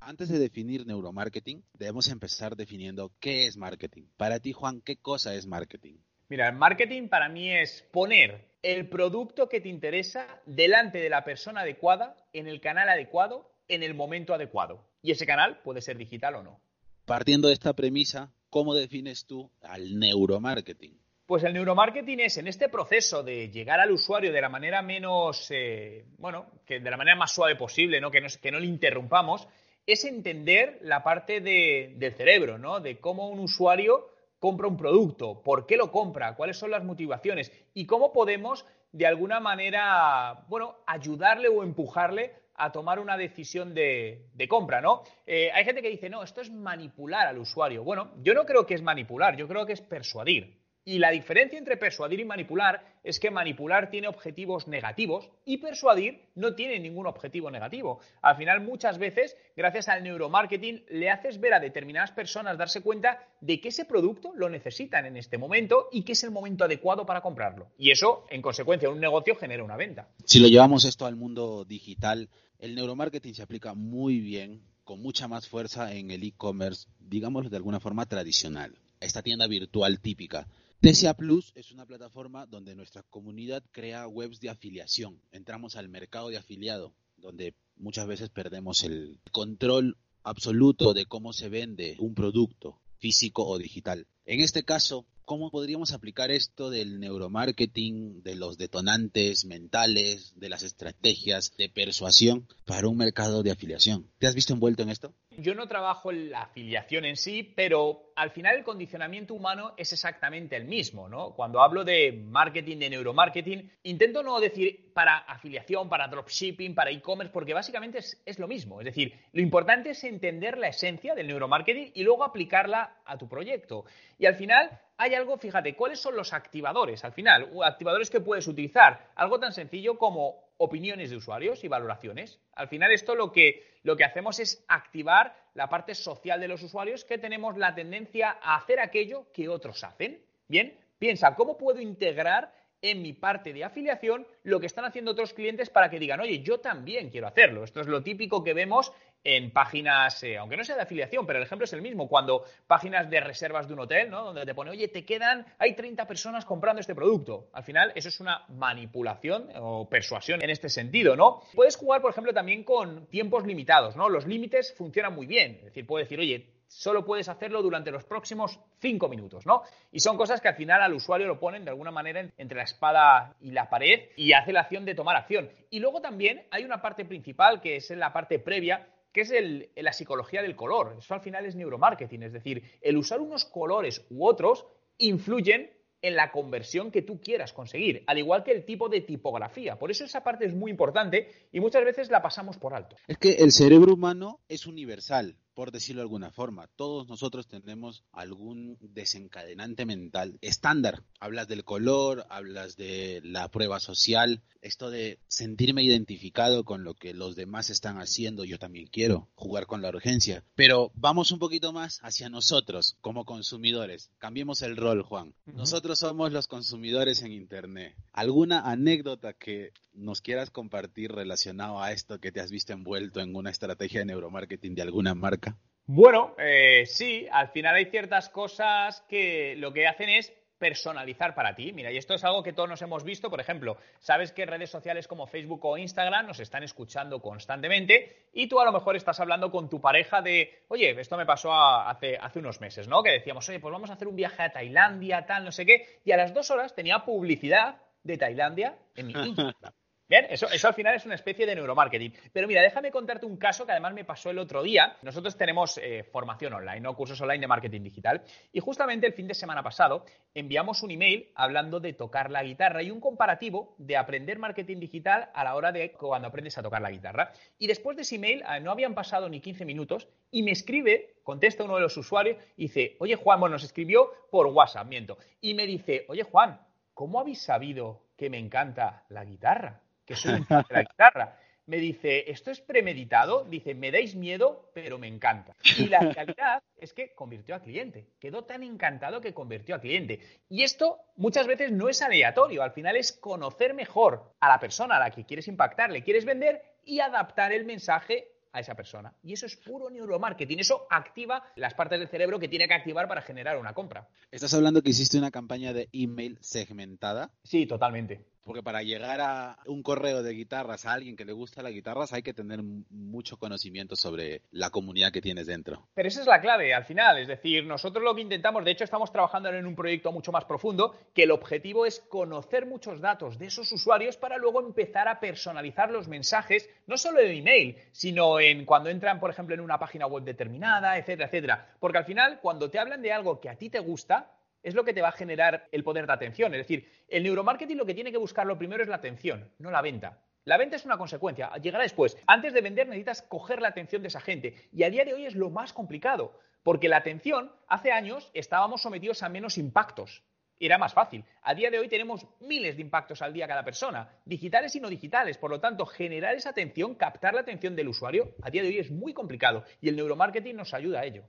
Antes 0.00 0.28
de 0.28 0.38
definir 0.38 0.86
neuromarketing, 0.86 1.62
debemos 1.74 2.10
empezar 2.10 2.56
definiendo 2.56 3.12
qué 3.20 3.46
es 3.46 3.56
marketing. 3.56 4.04
Para 4.16 4.40
ti, 4.40 4.52
Juan, 4.52 4.80
¿qué 4.80 4.96
cosa 4.96 5.34
es 5.34 5.46
marketing? 5.46 5.96
Mira, 6.28 6.48
el 6.48 6.56
marketing 6.56 7.08
para 7.08 7.28
mí 7.28 7.50
es 7.50 7.82
poner 7.92 8.51
el 8.62 8.88
producto 8.88 9.48
que 9.48 9.60
te 9.60 9.68
interesa 9.68 10.40
delante 10.46 10.98
de 10.98 11.10
la 11.10 11.24
persona 11.24 11.62
adecuada, 11.62 12.16
en 12.32 12.46
el 12.46 12.60
canal 12.60 12.88
adecuado, 12.88 13.50
en 13.68 13.82
el 13.82 13.94
momento 13.94 14.34
adecuado. 14.34 14.84
Y 15.02 15.10
ese 15.10 15.26
canal 15.26 15.60
puede 15.62 15.80
ser 15.80 15.98
digital 15.98 16.36
o 16.36 16.42
no. 16.42 16.60
Partiendo 17.04 17.48
de 17.48 17.54
esta 17.54 17.72
premisa, 17.72 18.32
¿cómo 18.50 18.74
defines 18.74 19.26
tú 19.26 19.50
al 19.62 19.98
neuromarketing? 19.98 20.96
Pues 21.26 21.42
el 21.44 21.54
neuromarketing 21.54 22.20
es 22.20 22.36
en 22.36 22.46
este 22.46 22.68
proceso 22.68 23.22
de 23.22 23.50
llegar 23.50 23.80
al 23.80 23.90
usuario 23.90 24.32
de 24.32 24.40
la 24.40 24.48
manera 24.48 24.82
menos, 24.82 25.46
eh, 25.50 26.04
bueno, 26.18 26.46
que 26.66 26.78
de 26.78 26.90
la 26.90 26.96
manera 26.96 27.16
más 27.16 27.32
suave 27.32 27.56
posible, 27.56 28.00
¿no? 28.00 28.10
Que, 28.10 28.20
no, 28.20 28.28
que 28.40 28.52
no 28.52 28.60
le 28.60 28.66
interrumpamos, 28.66 29.48
es 29.86 30.04
entender 30.04 30.78
la 30.82 31.02
parte 31.02 31.40
del 31.40 32.14
cerebro, 32.14 32.58
¿no? 32.58 32.80
De 32.80 32.98
cómo 32.98 33.28
un 33.28 33.40
usuario 33.40 34.11
compra 34.42 34.66
un 34.66 34.76
producto, 34.76 35.40
por 35.40 35.66
qué 35.66 35.76
lo 35.76 35.92
compra, 35.92 36.34
cuáles 36.34 36.58
son 36.58 36.72
las 36.72 36.82
motivaciones 36.82 37.52
y 37.74 37.86
cómo 37.86 38.12
podemos 38.12 38.66
de 38.90 39.06
alguna 39.06 39.38
manera, 39.38 40.46
bueno, 40.48 40.78
ayudarle 40.84 41.46
o 41.46 41.62
empujarle 41.62 42.32
a 42.56 42.72
tomar 42.72 42.98
una 42.98 43.16
decisión 43.16 43.72
de, 43.72 44.26
compra, 44.48 44.80
¿no? 44.80 45.04
Eh, 45.26 45.52
hay 45.54 45.64
gente 45.64 45.80
que 45.80 45.90
dice, 45.90 46.10
no, 46.10 46.24
esto 46.24 46.40
es 46.40 46.50
manipular 46.50 47.28
al 47.28 47.38
usuario. 47.38 47.84
Bueno, 47.84 48.14
yo 48.20 48.34
no 48.34 48.44
creo 48.44 48.66
que 48.66 48.74
es 48.74 48.82
manipular, 48.82 49.36
yo 49.36 49.46
creo 49.46 49.64
que 49.64 49.74
es 49.74 49.80
persuadir. 49.80 50.60
Y 50.84 50.98
la 50.98 51.10
diferencia 51.10 51.58
entre 51.58 51.76
persuadir 51.76 52.18
y 52.18 52.24
manipular 52.24 52.84
es 53.04 53.20
que 53.20 53.30
manipular 53.30 53.88
tiene 53.88 54.08
objetivos 54.08 54.66
negativos 54.66 55.30
y 55.44 55.58
persuadir 55.58 56.22
no 56.34 56.56
tiene 56.56 56.80
ningún 56.80 57.06
objetivo 57.06 57.52
negativo. 57.52 58.00
Al 58.20 58.36
final, 58.36 58.62
muchas 58.62 58.98
veces, 58.98 59.36
gracias 59.56 59.88
al 59.88 60.02
neuromarketing, 60.02 60.84
le 60.90 61.08
haces 61.10 61.38
ver 61.38 61.54
a 61.54 61.60
determinadas 61.60 62.10
personas 62.10 62.58
darse 62.58 62.80
cuenta 62.80 63.24
de 63.40 63.60
que 63.60 63.68
ese 63.68 63.84
producto 63.84 64.32
lo 64.34 64.48
necesitan 64.48 65.06
en 65.06 65.16
este 65.16 65.38
momento 65.38 65.88
y 65.92 66.02
que 66.02 66.12
es 66.12 66.24
el 66.24 66.32
momento 66.32 66.64
adecuado 66.64 67.06
para 67.06 67.20
comprarlo. 67.20 67.68
Y 67.78 67.92
eso, 67.92 68.26
en 68.28 68.42
consecuencia, 68.42 68.88
en 68.88 68.94
un 68.94 69.00
negocio 69.00 69.36
genera 69.36 69.62
una 69.62 69.76
venta. 69.76 70.08
Si 70.24 70.40
lo 70.40 70.48
llevamos 70.48 70.84
esto 70.84 71.06
al 71.06 71.14
mundo 71.14 71.64
digital, 71.64 72.28
el 72.58 72.74
neuromarketing 72.74 73.34
se 73.34 73.42
aplica 73.42 73.74
muy 73.74 74.18
bien, 74.18 74.62
con 74.82 75.00
mucha 75.00 75.28
más 75.28 75.48
fuerza 75.48 75.94
en 75.94 76.10
el 76.10 76.24
e-commerce, 76.24 76.88
digámoslo 76.98 77.50
de 77.50 77.56
alguna 77.56 77.78
forma 77.78 78.04
tradicional. 78.06 78.76
Esta 79.00 79.22
tienda 79.22 79.46
virtual 79.46 80.00
típica 80.00 80.46
TCA 80.82 81.14
Plus 81.14 81.52
es 81.54 81.70
una 81.70 81.86
plataforma 81.86 82.44
donde 82.46 82.74
nuestra 82.74 83.04
comunidad 83.04 83.62
crea 83.70 84.08
webs 84.08 84.40
de 84.40 84.50
afiliación. 84.50 85.22
Entramos 85.30 85.76
al 85.76 85.88
mercado 85.88 86.28
de 86.28 86.38
afiliado, 86.38 86.92
donde 87.18 87.54
muchas 87.76 88.08
veces 88.08 88.30
perdemos 88.30 88.82
el 88.82 89.20
control 89.30 89.96
absoluto 90.24 90.92
de 90.92 91.06
cómo 91.06 91.32
se 91.32 91.48
vende 91.48 91.94
un 92.00 92.16
producto 92.16 92.80
físico 92.98 93.46
o 93.46 93.58
digital. 93.58 94.08
En 94.26 94.40
este 94.40 94.64
caso, 94.64 95.06
¿cómo 95.24 95.52
podríamos 95.52 95.92
aplicar 95.92 96.32
esto 96.32 96.68
del 96.68 96.98
neuromarketing, 96.98 98.24
de 98.24 98.34
los 98.34 98.58
detonantes 98.58 99.44
mentales, 99.44 100.32
de 100.34 100.48
las 100.48 100.64
estrategias 100.64 101.56
de 101.56 101.68
persuasión 101.68 102.48
para 102.66 102.88
un 102.88 102.96
mercado 102.96 103.44
de 103.44 103.52
afiliación? 103.52 104.10
¿Te 104.18 104.26
has 104.26 104.34
visto 104.34 104.52
envuelto 104.52 104.82
en 104.82 104.90
esto? 104.90 105.14
Yo 105.38 105.54
no 105.54 105.66
trabajo 105.66 106.10
en 106.10 106.30
la 106.30 106.42
afiliación 106.42 107.04
en 107.04 107.16
sí, 107.16 107.42
pero 107.42 108.12
al 108.16 108.30
final 108.30 108.56
el 108.56 108.64
condicionamiento 108.64 109.34
humano 109.34 109.72
es 109.76 109.92
exactamente 109.92 110.56
el 110.56 110.64
mismo, 110.64 111.08
¿no? 111.08 111.34
Cuando 111.34 111.62
hablo 111.62 111.84
de 111.84 112.12
marketing, 112.12 112.78
de 112.78 112.90
neuromarketing, 112.90 113.70
intento 113.84 114.22
no 114.22 114.40
decir 114.40 114.92
para 114.92 115.18
afiliación, 115.18 115.88
para 115.88 116.08
dropshipping, 116.08 116.74
para 116.74 116.90
e-commerce, 116.90 117.32
porque 117.32 117.54
básicamente 117.54 117.98
es, 117.98 118.22
es, 118.26 118.38
lo 118.38 118.46
mismo. 118.46 118.80
Es 118.80 118.84
decir, 118.84 119.14
lo 119.32 119.40
importante 119.40 119.90
es 119.90 120.04
entender 120.04 120.58
la 120.58 120.68
esencia 120.68 121.14
del 121.14 121.28
neuromarketing 121.28 121.92
y 121.94 122.02
luego 122.02 122.24
aplicarla 122.24 122.98
a 123.04 123.16
tu 123.16 123.28
proyecto. 123.28 123.84
Y 124.18 124.26
al 124.26 124.34
final 124.34 124.80
hay 124.98 125.14
algo, 125.14 125.36
fíjate, 125.36 125.74
¿cuáles 125.74 126.00
son 126.00 126.14
los 126.14 126.32
activadores? 126.32 127.04
Al 127.04 127.12
final, 127.12 127.50
activadores 127.64 128.10
que 128.10 128.20
puedes 128.20 128.46
utilizar. 128.46 129.10
Algo 129.16 129.40
tan 129.40 129.52
sencillo 129.52 129.98
como 129.98 130.51
opiniones 130.62 131.10
de 131.10 131.16
usuarios 131.16 131.64
y 131.64 131.68
valoraciones. 131.68 132.38
Al 132.54 132.68
final 132.68 132.92
esto 132.92 133.16
lo 133.16 133.32
que, 133.32 133.64
lo 133.82 133.96
que 133.96 134.04
hacemos 134.04 134.38
es 134.38 134.64
activar 134.68 135.34
la 135.54 135.68
parte 135.68 135.94
social 135.94 136.40
de 136.40 136.46
los 136.46 136.62
usuarios 136.62 137.04
que 137.04 137.18
tenemos 137.18 137.56
la 137.58 137.74
tendencia 137.74 138.38
a 138.40 138.56
hacer 138.56 138.78
aquello 138.78 139.26
que 139.32 139.48
otros 139.48 139.82
hacen. 139.82 140.22
Bien, 140.46 140.78
piensa, 140.98 141.34
¿cómo 141.34 141.58
puedo 141.58 141.80
integrar 141.80 142.54
en 142.82 143.00
mi 143.00 143.12
parte 143.12 143.52
de 143.52 143.64
afiliación 143.64 144.26
lo 144.42 144.60
que 144.60 144.66
están 144.66 144.84
haciendo 144.84 145.12
otros 145.12 145.32
clientes 145.32 145.70
para 145.70 145.88
que 145.88 145.98
digan, 145.98 146.20
oye, 146.20 146.42
yo 146.42 146.58
también 146.58 147.10
quiero 147.10 147.28
hacerlo. 147.28 147.64
Esto 147.64 147.80
es 147.80 147.86
lo 147.86 148.02
típico 148.02 148.42
que 148.42 148.52
vemos 148.52 148.92
en 149.24 149.52
páginas, 149.52 150.20
eh, 150.24 150.36
aunque 150.36 150.56
no 150.56 150.64
sea 150.64 150.74
de 150.74 150.82
afiliación, 150.82 151.24
pero 151.26 151.38
el 151.38 151.44
ejemplo 151.44 151.64
es 151.64 151.72
el 151.72 151.80
mismo, 151.80 152.08
cuando 152.08 152.44
páginas 152.66 153.08
de 153.08 153.20
reservas 153.20 153.68
de 153.68 153.74
un 153.74 153.80
hotel, 153.80 154.10
¿no? 154.10 154.24
Donde 154.24 154.44
te 154.44 154.54
pone, 154.54 154.72
oye, 154.72 154.88
te 154.88 155.04
quedan, 155.04 155.46
hay 155.58 155.74
30 155.76 156.06
personas 156.08 156.44
comprando 156.44 156.80
este 156.80 156.94
producto. 156.94 157.48
Al 157.52 157.62
final, 157.62 157.92
eso 157.94 158.08
es 158.08 158.18
una 158.18 158.44
manipulación 158.48 159.48
o 159.56 159.88
persuasión 159.88 160.42
en 160.42 160.50
este 160.50 160.68
sentido, 160.68 161.14
¿no? 161.14 161.42
Puedes 161.54 161.76
jugar, 161.76 162.02
por 162.02 162.10
ejemplo, 162.10 162.34
también 162.34 162.64
con 162.64 163.06
tiempos 163.06 163.46
limitados, 163.46 163.94
¿no? 163.94 164.08
Los 164.08 164.26
límites 164.26 164.74
funcionan 164.76 165.14
muy 165.14 165.26
bien. 165.26 165.52
Es 165.58 165.64
decir, 165.66 165.86
puedo 165.86 166.02
decir, 166.02 166.18
oye, 166.18 166.48
solo 166.72 167.04
puedes 167.04 167.28
hacerlo 167.28 167.62
durante 167.62 167.90
los 167.90 168.04
próximos 168.04 168.58
cinco 168.80 169.08
minutos, 169.08 169.46
¿no? 169.46 169.62
Y 169.90 170.00
son 170.00 170.16
cosas 170.16 170.40
que 170.40 170.48
al 170.48 170.56
final 170.56 170.80
al 170.80 170.94
usuario 170.94 171.26
lo 171.26 171.38
ponen 171.38 171.64
de 171.64 171.70
alguna 171.70 171.90
manera 171.90 172.26
entre 172.38 172.56
la 172.56 172.64
espada 172.64 173.36
y 173.40 173.50
la 173.50 173.68
pared 173.68 174.08
y 174.16 174.32
hace 174.32 174.52
la 174.52 174.60
acción 174.60 174.84
de 174.84 174.94
tomar 174.94 175.16
acción. 175.16 175.50
Y 175.70 175.80
luego 175.80 176.00
también 176.00 176.46
hay 176.50 176.64
una 176.64 176.80
parte 176.80 177.04
principal 177.04 177.60
que 177.60 177.76
es 177.76 177.90
en 177.90 178.00
la 178.00 178.12
parte 178.12 178.38
previa 178.38 178.88
que 179.12 179.20
es 179.20 179.32
la 179.76 179.92
psicología 179.92 180.40
del 180.40 180.56
color. 180.56 180.96
Eso 180.98 181.12
al 181.12 181.20
final 181.20 181.44
es 181.44 181.54
neuromarketing, 181.54 182.22
es 182.22 182.32
decir, 182.32 182.62
el 182.80 182.96
usar 182.96 183.20
unos 183.20 183.44
colores 183.44 184.06
u 184.08 184.26
otros 184.26 184.66
influyen 184.96 185.70
en 186.00 186.16
la 186.16 186.32
conversión 186.32 186.90
que 186.90 187.02
tú 187.02 187.20
quieras 187.20 187.52
conseguir, 187.52 188.04
al 188.06 188.18
igual 188.18 188.42
que 188.42 188.52
el 188.52 188.64
tipo 188.64 188.88
de 188.88 189.02
tipografía. 189.02 189.78
Por 189.78 189.90
eso 189.90 190.04
esa 190.04 190.24
parte 190.24 190.46
es 190.46 190.54
muy 190.54 190.70
importante 190.70 191.28
y 191.52 191.60
muchas 191.60 191.84
veces 191.84 192.10
la 192.10 192.22
pasamos 192.22 192.56
por 192.56 192.74
alto. 192.74 192.96
Es 193.06 193.18
que 193.18 193.34
el 193.34 193.52
cerebro 193.52 193.92
humano 193.92 194.40
es 194.48 194.66
universal 194.66 195.36
por 195.54 195.72
decirlo 195.72 196.00
de 196.00 196.04
alguna 196.04 196.30
forma. 196.30 196.68
Todos 196.76 197.08
nosotros 197.08 197.46
tenemos 197.46 198.04
algún 198.12 198.78
desencadenante 198.80 199.86
mental 199.86 200.38
estándar. 200.40 201.02
Hablas 201.20 201.48
del 201.48 201.64
color, 201.64 202.26
hablas 202.30 202.76
de 202.76 203.20
la 203.24 203.48
prueba 203.48 203.80
social, 203.80 204.42
esto 204.60 204.90
de 204.90 205.18
sentirme 205.28 205.82
identificado 205.82 206.64
con 206.64 206.84
lo 206.84 206.94
que 206.94 207.14
los 207.14 207.36
demás 207.36 207.70
están 207.70 207.98
haciendo, 207.98 208.44
yo 208.44 208.58
también 208.58 208.86
quiero 208.86 209.28
jugar 209.34 209.66
con 209.66 209.82
la 209.82 209.88
urgencia. 209.88 210.44
Pero 210.54 210.92
vamos 210.94 211.32
un 211.32 211.38
poquito 211.38 211.72
más 211.72 211.98
hacia 212.02 212.28
nosotros 212.28 212.96
como 213.00 213.24
consumidores. 213.24 214.10
Cambiemos 214.18 214.62
el 214.62 214.76
rol, 214.76 215.02
Juan. 215.02 215.34
Nosotros 215.46 215.98
somos 215.98 216.32
los 216.32 216.46
consumidores 216.46 217.22
en 217.22 217.32
Internet. 217.32 217.96
¿Alguna 218.12 218.70
anécdota 218.70 219.32
que 219.32 219.72
nos 219.94 220.20
quieras 220.20 220.50
compartir 220.50 221.12
relacionado 221.12 221.82
a 221.82 221.92
esto 221.92 222.20
que 222.20 222.32
te 222.32 222.40
has 222.40 222.50
visto 222.50 222.72
envuelto 222.72 223.20
en 223.20 223.34
una 223.34 223.50
estrategia 223.50 224.00
de 224.00 224.06
neuromarketing 224.06 224.74
de 224.74 224.82
alguna 224.82 225.14
marca? 225.14 225.51
Bueno, 225.94 226.34
eh, 226.38 226.86
sí, 226.86 227.28
al 227.30 227.48
final 227.48 227.74
hay 227.74 227.84
ciertas 227.84 228.30
cosas 228.30 229.04
que 229.10 229.54
lo 229.58 229.74
que 229.74 229.86
hacen 229.86 230.08
es 230.08 230.32
personalizar 230.56 231.34
para 231.34 231.54
ti. 231.54 231.70
Mira, 231.74 231.92
y 231.92 231.98
esto 231.98 232.14
es 232.14 232.24
algo 232.24 232.42
que 232.42 232.54
todos 232.54 232.66
nos 232.66 232.80
hemos 232.80 233.04
visto. 233.04 233.28
Por 233.28 233.42
ejemplo, 233.42 233.76
sabes 233.98 234.32
que 234.32 234.46
redes 234.46 234.70
sociales 234.70 235.06
como 235.06 235.26
Facebook 235.26 235.62
o 235.66 235.76
Instagram 235.76 236.28
nos 236.28 236.40
están 236.40 236.62
escuchando 236.62 237.20
constantemente 237.20 238.28
y 238.32 238.46
tú 238.46 238.58
a 238.58 238.64
lo 238.64 238.72
mejor 238.72 238.96
estás 238.96 239.20
hablando 239.20 239.50
con 239.50 239.68
tu 239.68 239.82
pareja 239.82 240.22
de, 240.22 240.64
oye, 240.68 240.98
esto 240.98 241.18
me 241.18 241.26
pasó 241.26 241.52
hace, 241.52 242.16
hace 242.16 242.38
unos 242.38 242.58
meses, 242.62 242.88
¿no? 242.88 243.02
Que 243.02 243.10
decíamos, 243.10 243.46
oye, 243.50 243.60
pues 243.60 243.70
vamos 243.70 243.90
a 243.90 243.92
hacer 243.92 244.08
un 244.08 244.16
viaje 244.16 244.44
a 244.44 244.50
Tailandia, 244.50 245.26
tal, 245.26 245.44
no 245.44 245.52
sé 245.52 245.66
qué. 245.66 246.00
Y 246.06 246.12
a 246.12 246.16
las 246.16 246.32
dos 246.32 246.50
horas 246.50 246.74
tenía 246.74 247.04
publicidad 247.04 247.82
de 248.02 248.16
Tailandia 248.16 248.78
en 248.96 249.08
mi 249.08 249.12
Instagram. 249.12 249.52
Bien, 250.12 250.26
eso, 250.28 250.46
al 250.46 250.74
final 250.74 250.94
es 250.94 251.06
una 251.06 251.14
especie 251.14 251.46
de 251.46 251.54
neuromarketing. 251.54 252.12
Pero 252.34 252.46
mira, 252.46 252.60
déjame 252.60 252.90
contarte 252.90 253.24
un 253.24 253.38
caso 253.38 253.64
que 253.64 253.72
además 253.72 253.94
me 253.94 254.04
pasó 254.04 254.28
el 254.28 254.38
otro 254.38 254.62
día. 254.62 254.94
Nosotros 255.00 255.38
tenemos 255.38 255.80
eh, 255.82 256.04
formación 256.04 256.52
online, 256.52 256.80
¿no? 256.80 256.94
Cursos 256.94 257.18
online 257.22 257.40
de 257.40 257.46
marketing 257.46 257.80
digital. 257.80 258.22
Y 258.52 258.60
justamente 258.60 259.06
el 259.06 259.14
fin 259.14 259.26
de 259.26 259.32
semana 259.32 259.62
pasado 259.62 260.04
enviamos 260.34 260.82
un 260.82 260.90
email 260.90 261.32
hablando 261.34 261.80
de 261.80 261.94
tocar 261.94 262.30
la 262.30 262.42
guitarra 262.42 262.82
y 262.82 262.90
un 262.90 263.00
comparativo 263.00 263.74
de 263.78 263.96
aprender 263.96 264.38
marketing 264.38 264.80
digital 264.80 265.30
a 265.32 265.44
la 265.44 265.54
hora 265.54 265.72
de 265.72 265.92
cuando 265.92 266.28
aprendes 266.28 266.58
a 266.58 266.62
tocar 266.62 266.82
la 266.82 266.90
guitarra. 266.90 267.32
Y 267.58 267.66
después 267.66 267.96
de 267.96 268.02
ese 268.02 268.16
email 268.16 268.42
eh, 268.42 268.60
no 268.60 268.70
habían 268.70 268.94
pasado 268.94 269.30
ni 269.30 269.40
15 269.40 269.64
minutos 269.64 270.08
y 270.30 270.42
me 270.42 270.50
escribe, 270.50 271.14
contesta 271.22 271.64
uno 271.64 271.76
de 271.76 271.80
los 271.80 271.96
usuarios 271.96 272.36
y 272.58 272.64
dice, 272.64 272.96
oye 272.98 273.16
Juan, 273.16 273.40
bueno, 273.40 273.54
nos 273.54 273.64
escribió 273.64 274.10
por 274.30 274.48
WhatsApp, 274.48 274.86
miento. 274.88 275.16
Y 275.40 275.54
me 275.54 275.66
dice, 275.66 276.04
oye 276.10 276.24
Juan, 276.24 276.60
¿cómo 276.92 277.18
habéis 277.18 277.40
sabido 277.40 278.02
que 278.18 278.28
me 278.28 278.38
encanta 278.38 279.06
la 279.08 279.24
guitarra? 279.24 279.80
Que 280.12 280.16
soy 280.16 280.34
un 280.34 280.46
fan 280.46 280.64
de 280.68 280.74
la 280.74 280.82
guitarra. 280.82 281.38
Me 281.64 281.76
dice, 281.78 282.30
¿esto 282.30 282.50
es 282.50 282.60
premeditado? 282.60 283.44
Dice, 283.44 283.74
me 283.74 283.92
dais 283.92 284.14
miedo, 284.16 284.70
pero 284.74 284.98
me 284.98 285.06
encanta. 285.06 285.54
Y 285.78 285.86
la 285.86 286.00
realidad 286.00 286.62
es 286.76 286.92
que 286.92 287.14
convirtió 287.14 287.54
a 287.54 287.60
cliente. 287.60 288.08
Quedó 288.18 288.44
tan 288.44 288.62
encantado 288.62 289.20
que 289.20 289.32
convirtió 289.32 289.76
a 289.76 289.80
cliente. 289.80 290.20
Y 290.48 290.64
esto 290.64 290.98
muchas 291.16 291.46
veces 291.46 291.70
no 291.70 291.88
es 291.88 292.02
aleatorio. 292.02 292.62
Al 292.62 292.72
final 292.72 292.96
es 292.96 293.12
conocer 293.12 293.74
mejor 293.74 294.34
a 294.40 294.48
la 294.48 294.58
persona 294.58 294.96
a 294.96 294.98
la 294.98 295.10
que 295.12 295.24
quieres 295.24 295.46
impactar, 295.48 295.90
le 295.90 296.02
quieres 296.02 296.24
vender 296.24 296.62
y 296.84 296.98
adaptar 296.98 297.52
el 297.52 297.64
mensaje 297.64 298.32
a 298.52 298.60
esa 298.60 298.74
persona. 298.74 299.14
Y 299.22 299.32
eso 299.32 299.46
es 299.46 299.56
puro 299.56 299.88
neuromarketing. 299.88 300.58
Eso 300.58 300.86
activa 300.90 301.42
las 301.56 301.74
partes 301.74 301.98
del 301.98 302.08
cerebro 302.08 302.38
que 302.38 302.48
tiene 302.48 302.68
que 302.68 302.74
activar 302.74 303.08
para 303.08 303.22
generar 303.22 303.56
una 303.56 303.72
compra. 303.72 304.08
¿Estás 304.30 304.52
hablando 304.52 304.82
que 304.82 304.90
hiciste 304.90 305.16
una 305.16 305.30
campaña 305.30 305.72
de 305.72 305.88
email 305.92 306.38
segmentada? 306.40 307.30
Sí, 307.44 307.66
totalmente. 307.66 308.31
Porque 308.44 308.62
para 308.62 308.82
llegar 308.82 309.20
a 309.20 309.58
un 309.66 309.82
correo 309.82 310.22
de 310.22 310.32
guitarras 310.32 310.86
a 310.86 310.92
alguien 310.92 311.16
que 311.16 311.24
le 311.24 311.32
gusta 311.32 311.62
las 311.62 311.72
guitarras 311.72 312.12
hay 312.12 312.22
que 312.22 312.34
tener 312.34 312.60
mucho 312.62 313.36
conocimiento 313.36 313.96
sobre 313.96 314.42
la 314.50 314.70
comunidad 314.70 315.12
que 315.12 315.20
tienes 315.20 315.46
dentro. 315.46 315.88
Pero 315.94 316.08
esa 316.08 316.20
es 316.20 316.26
la 316.26 316.40
clave 316.40 316.74
al 316.74 316.84
final, 316.84 317.18
es 317.18 317.28
decir, 317.28 317.64
nosotros 317.64 318.04
lo 318.04 318.14
que 318.14 318.22
intentamos, 318.22 318.64
de 318.64 318.72
hecho 318.72 318.84
estamos 318.84 319.12
trabajando 319.12 319.48
en 319.50 319.66
un 319.66 319.74
proyecto 319.74 320.12
mucho 320.12 320.32
más 320.32 320.44
profundo, 320.44 320.94
que 321.14 321.24
el 321.24 321.30
objetivo 321.30 321.86
es 321.86 322.00
conocer 322.00 322.66
muchos 322.66 323.00
datos 323.00 323.38
de 323.38 323.46
esos 323.46 323.70
usuarios 323.72 324.16
para 324.16 324.38
luego 324.38 324.60
empezar 324.60 325.08
a 325.08 325.20
personalizar 325.20 325.90
los 325.90 326.08
mensajes, 326.08 326.68
no 326.86 326.96
solo 326.96 327.20
en 327.20 327.32
email, 327.32 327.76
sino 327.92 328.40
en 328.40 328.64
cuando 328.64 328.90
entran, 328.90 329.20
por 329.20 329.30
ejemplo, 329.30 329.54
en 329.54 329.60
una 329.60 329.78
página 329.78 330.06
web 330.06 330.24
determinada, 330.24 330.98
etcétera, 330.98 331.26
etcétera. 331.26 331.68
Porque 331.78 331.98
al 331.98 332.04
final, 332.04 332.40
cuando 332.40 332.70
te 332.70 332.78
hablan 332.78 333.02
de 333.02 333.12
algo 333.12 333.40
que 333.40 333.48
a 333.48 333.56
ti 333.56 333.70
te 333.70 333.78
gusta, 333.78 334.30
es 334.62 334.74
lo 334.74 334.84
que 334.84 334.92
te 334.92 335.02
va 335.02 335.08
a 335.08 335.12
generar 335.12 335.68
el 335.72 335.84
poder 335.84 336.06
de 336.06 336.12
atención. 336.12 336.54
Es 336.54 336.60
decir, 336.60 336.88
el 337.08 337.22
neuromarketing 337.22 337.76
lo 337.76 337.86
que 337.86 337.94
tiene 337.94 338.12
que 338.12 338.18
buscar 338.18 338.46
lo 338.46 338.58
primero 338.58 338.82
es 338.82 338.88
la 338.88 338.96
atención, 338.96 339.50
no 339.58 339.70
la 339.70 339.82
venta. 339.82 340.22
La 340.44 340.56
venta 340.56 340.76
es 340.76 340.84
una 340.84 340.98
consecuencia, 340.98 341.52
llegará 341.56 341.84
después. 341.84 342.16
Antes 342.26 342.52
de 342.52 342.62
vender 342.62 342.88
necesitas 342.88 343.22
coger 343.22 343.60
la 343.62 343.68
atención 343.68 344.02
de 344.02 344.08
esa 344.08 344.20
gente 344.20 344.54
y 344.72 344.82
a 344.82 344.90
día 344.90 345.04
de 345.04 345.14
hoy 345.14 345.26
es 345.26 345.36
lo 345.36 345.50
más 345.50 345.72
complicado, 345.72 346.38
porque 346.64 346.88
la 346.88 346.96
atención, 346.96 347.52
hace 347.68 347.92
años 347.92 348.30
estábamos 348.34 348.82
sometidos 348.82 349.22
a 349.22 349.28
menos 349.28 349.58
impactos. 349.58 350.24
Era 350.58 350.78
más 350.78 350.94
fácil. 350.94 351.24
A 351.42 351.54
día 351.54 351.70
de 351.70 351.78
hoy 351.80 351.88
tenemos 351.88 352.26
miles 352.40 352.76
de 352.76 352.82
impactos 352.82 353.20
al 353.20 353.32
día 353.32 353.48
cada 353.48 353.64
persona, 353.64 354.08
digitales 354.24 354.74
y 354.76 354.80
no 354.80 354.88
digitales. 354.88 355.38
Por 355.38 355.50
lo 355.50 355.60
tanto, 355.60 355.86
generar 355.86 356.36
esa 356.36 356.50
atención, 356.50 356.94
captar 356.94 357.34
la 357.34 357.40
atención 357.40 357.74
del 357.74 357.88
usuario, 357.88 358.34
a 358.42 358.50
día 358.50 358.62
de 358.62 358.68
hoy 358.68 358.78
es 358.78 358.90
muy 358.90 359.12
complicado 359.12 359.64
y 359.80 359.88
el 359.88 359.96
neuromarketing 359.96 360.56
nos 360.56 360.72
ayuda 360.72 361.00
a 361.00 361.04
ello. 361.04 361.24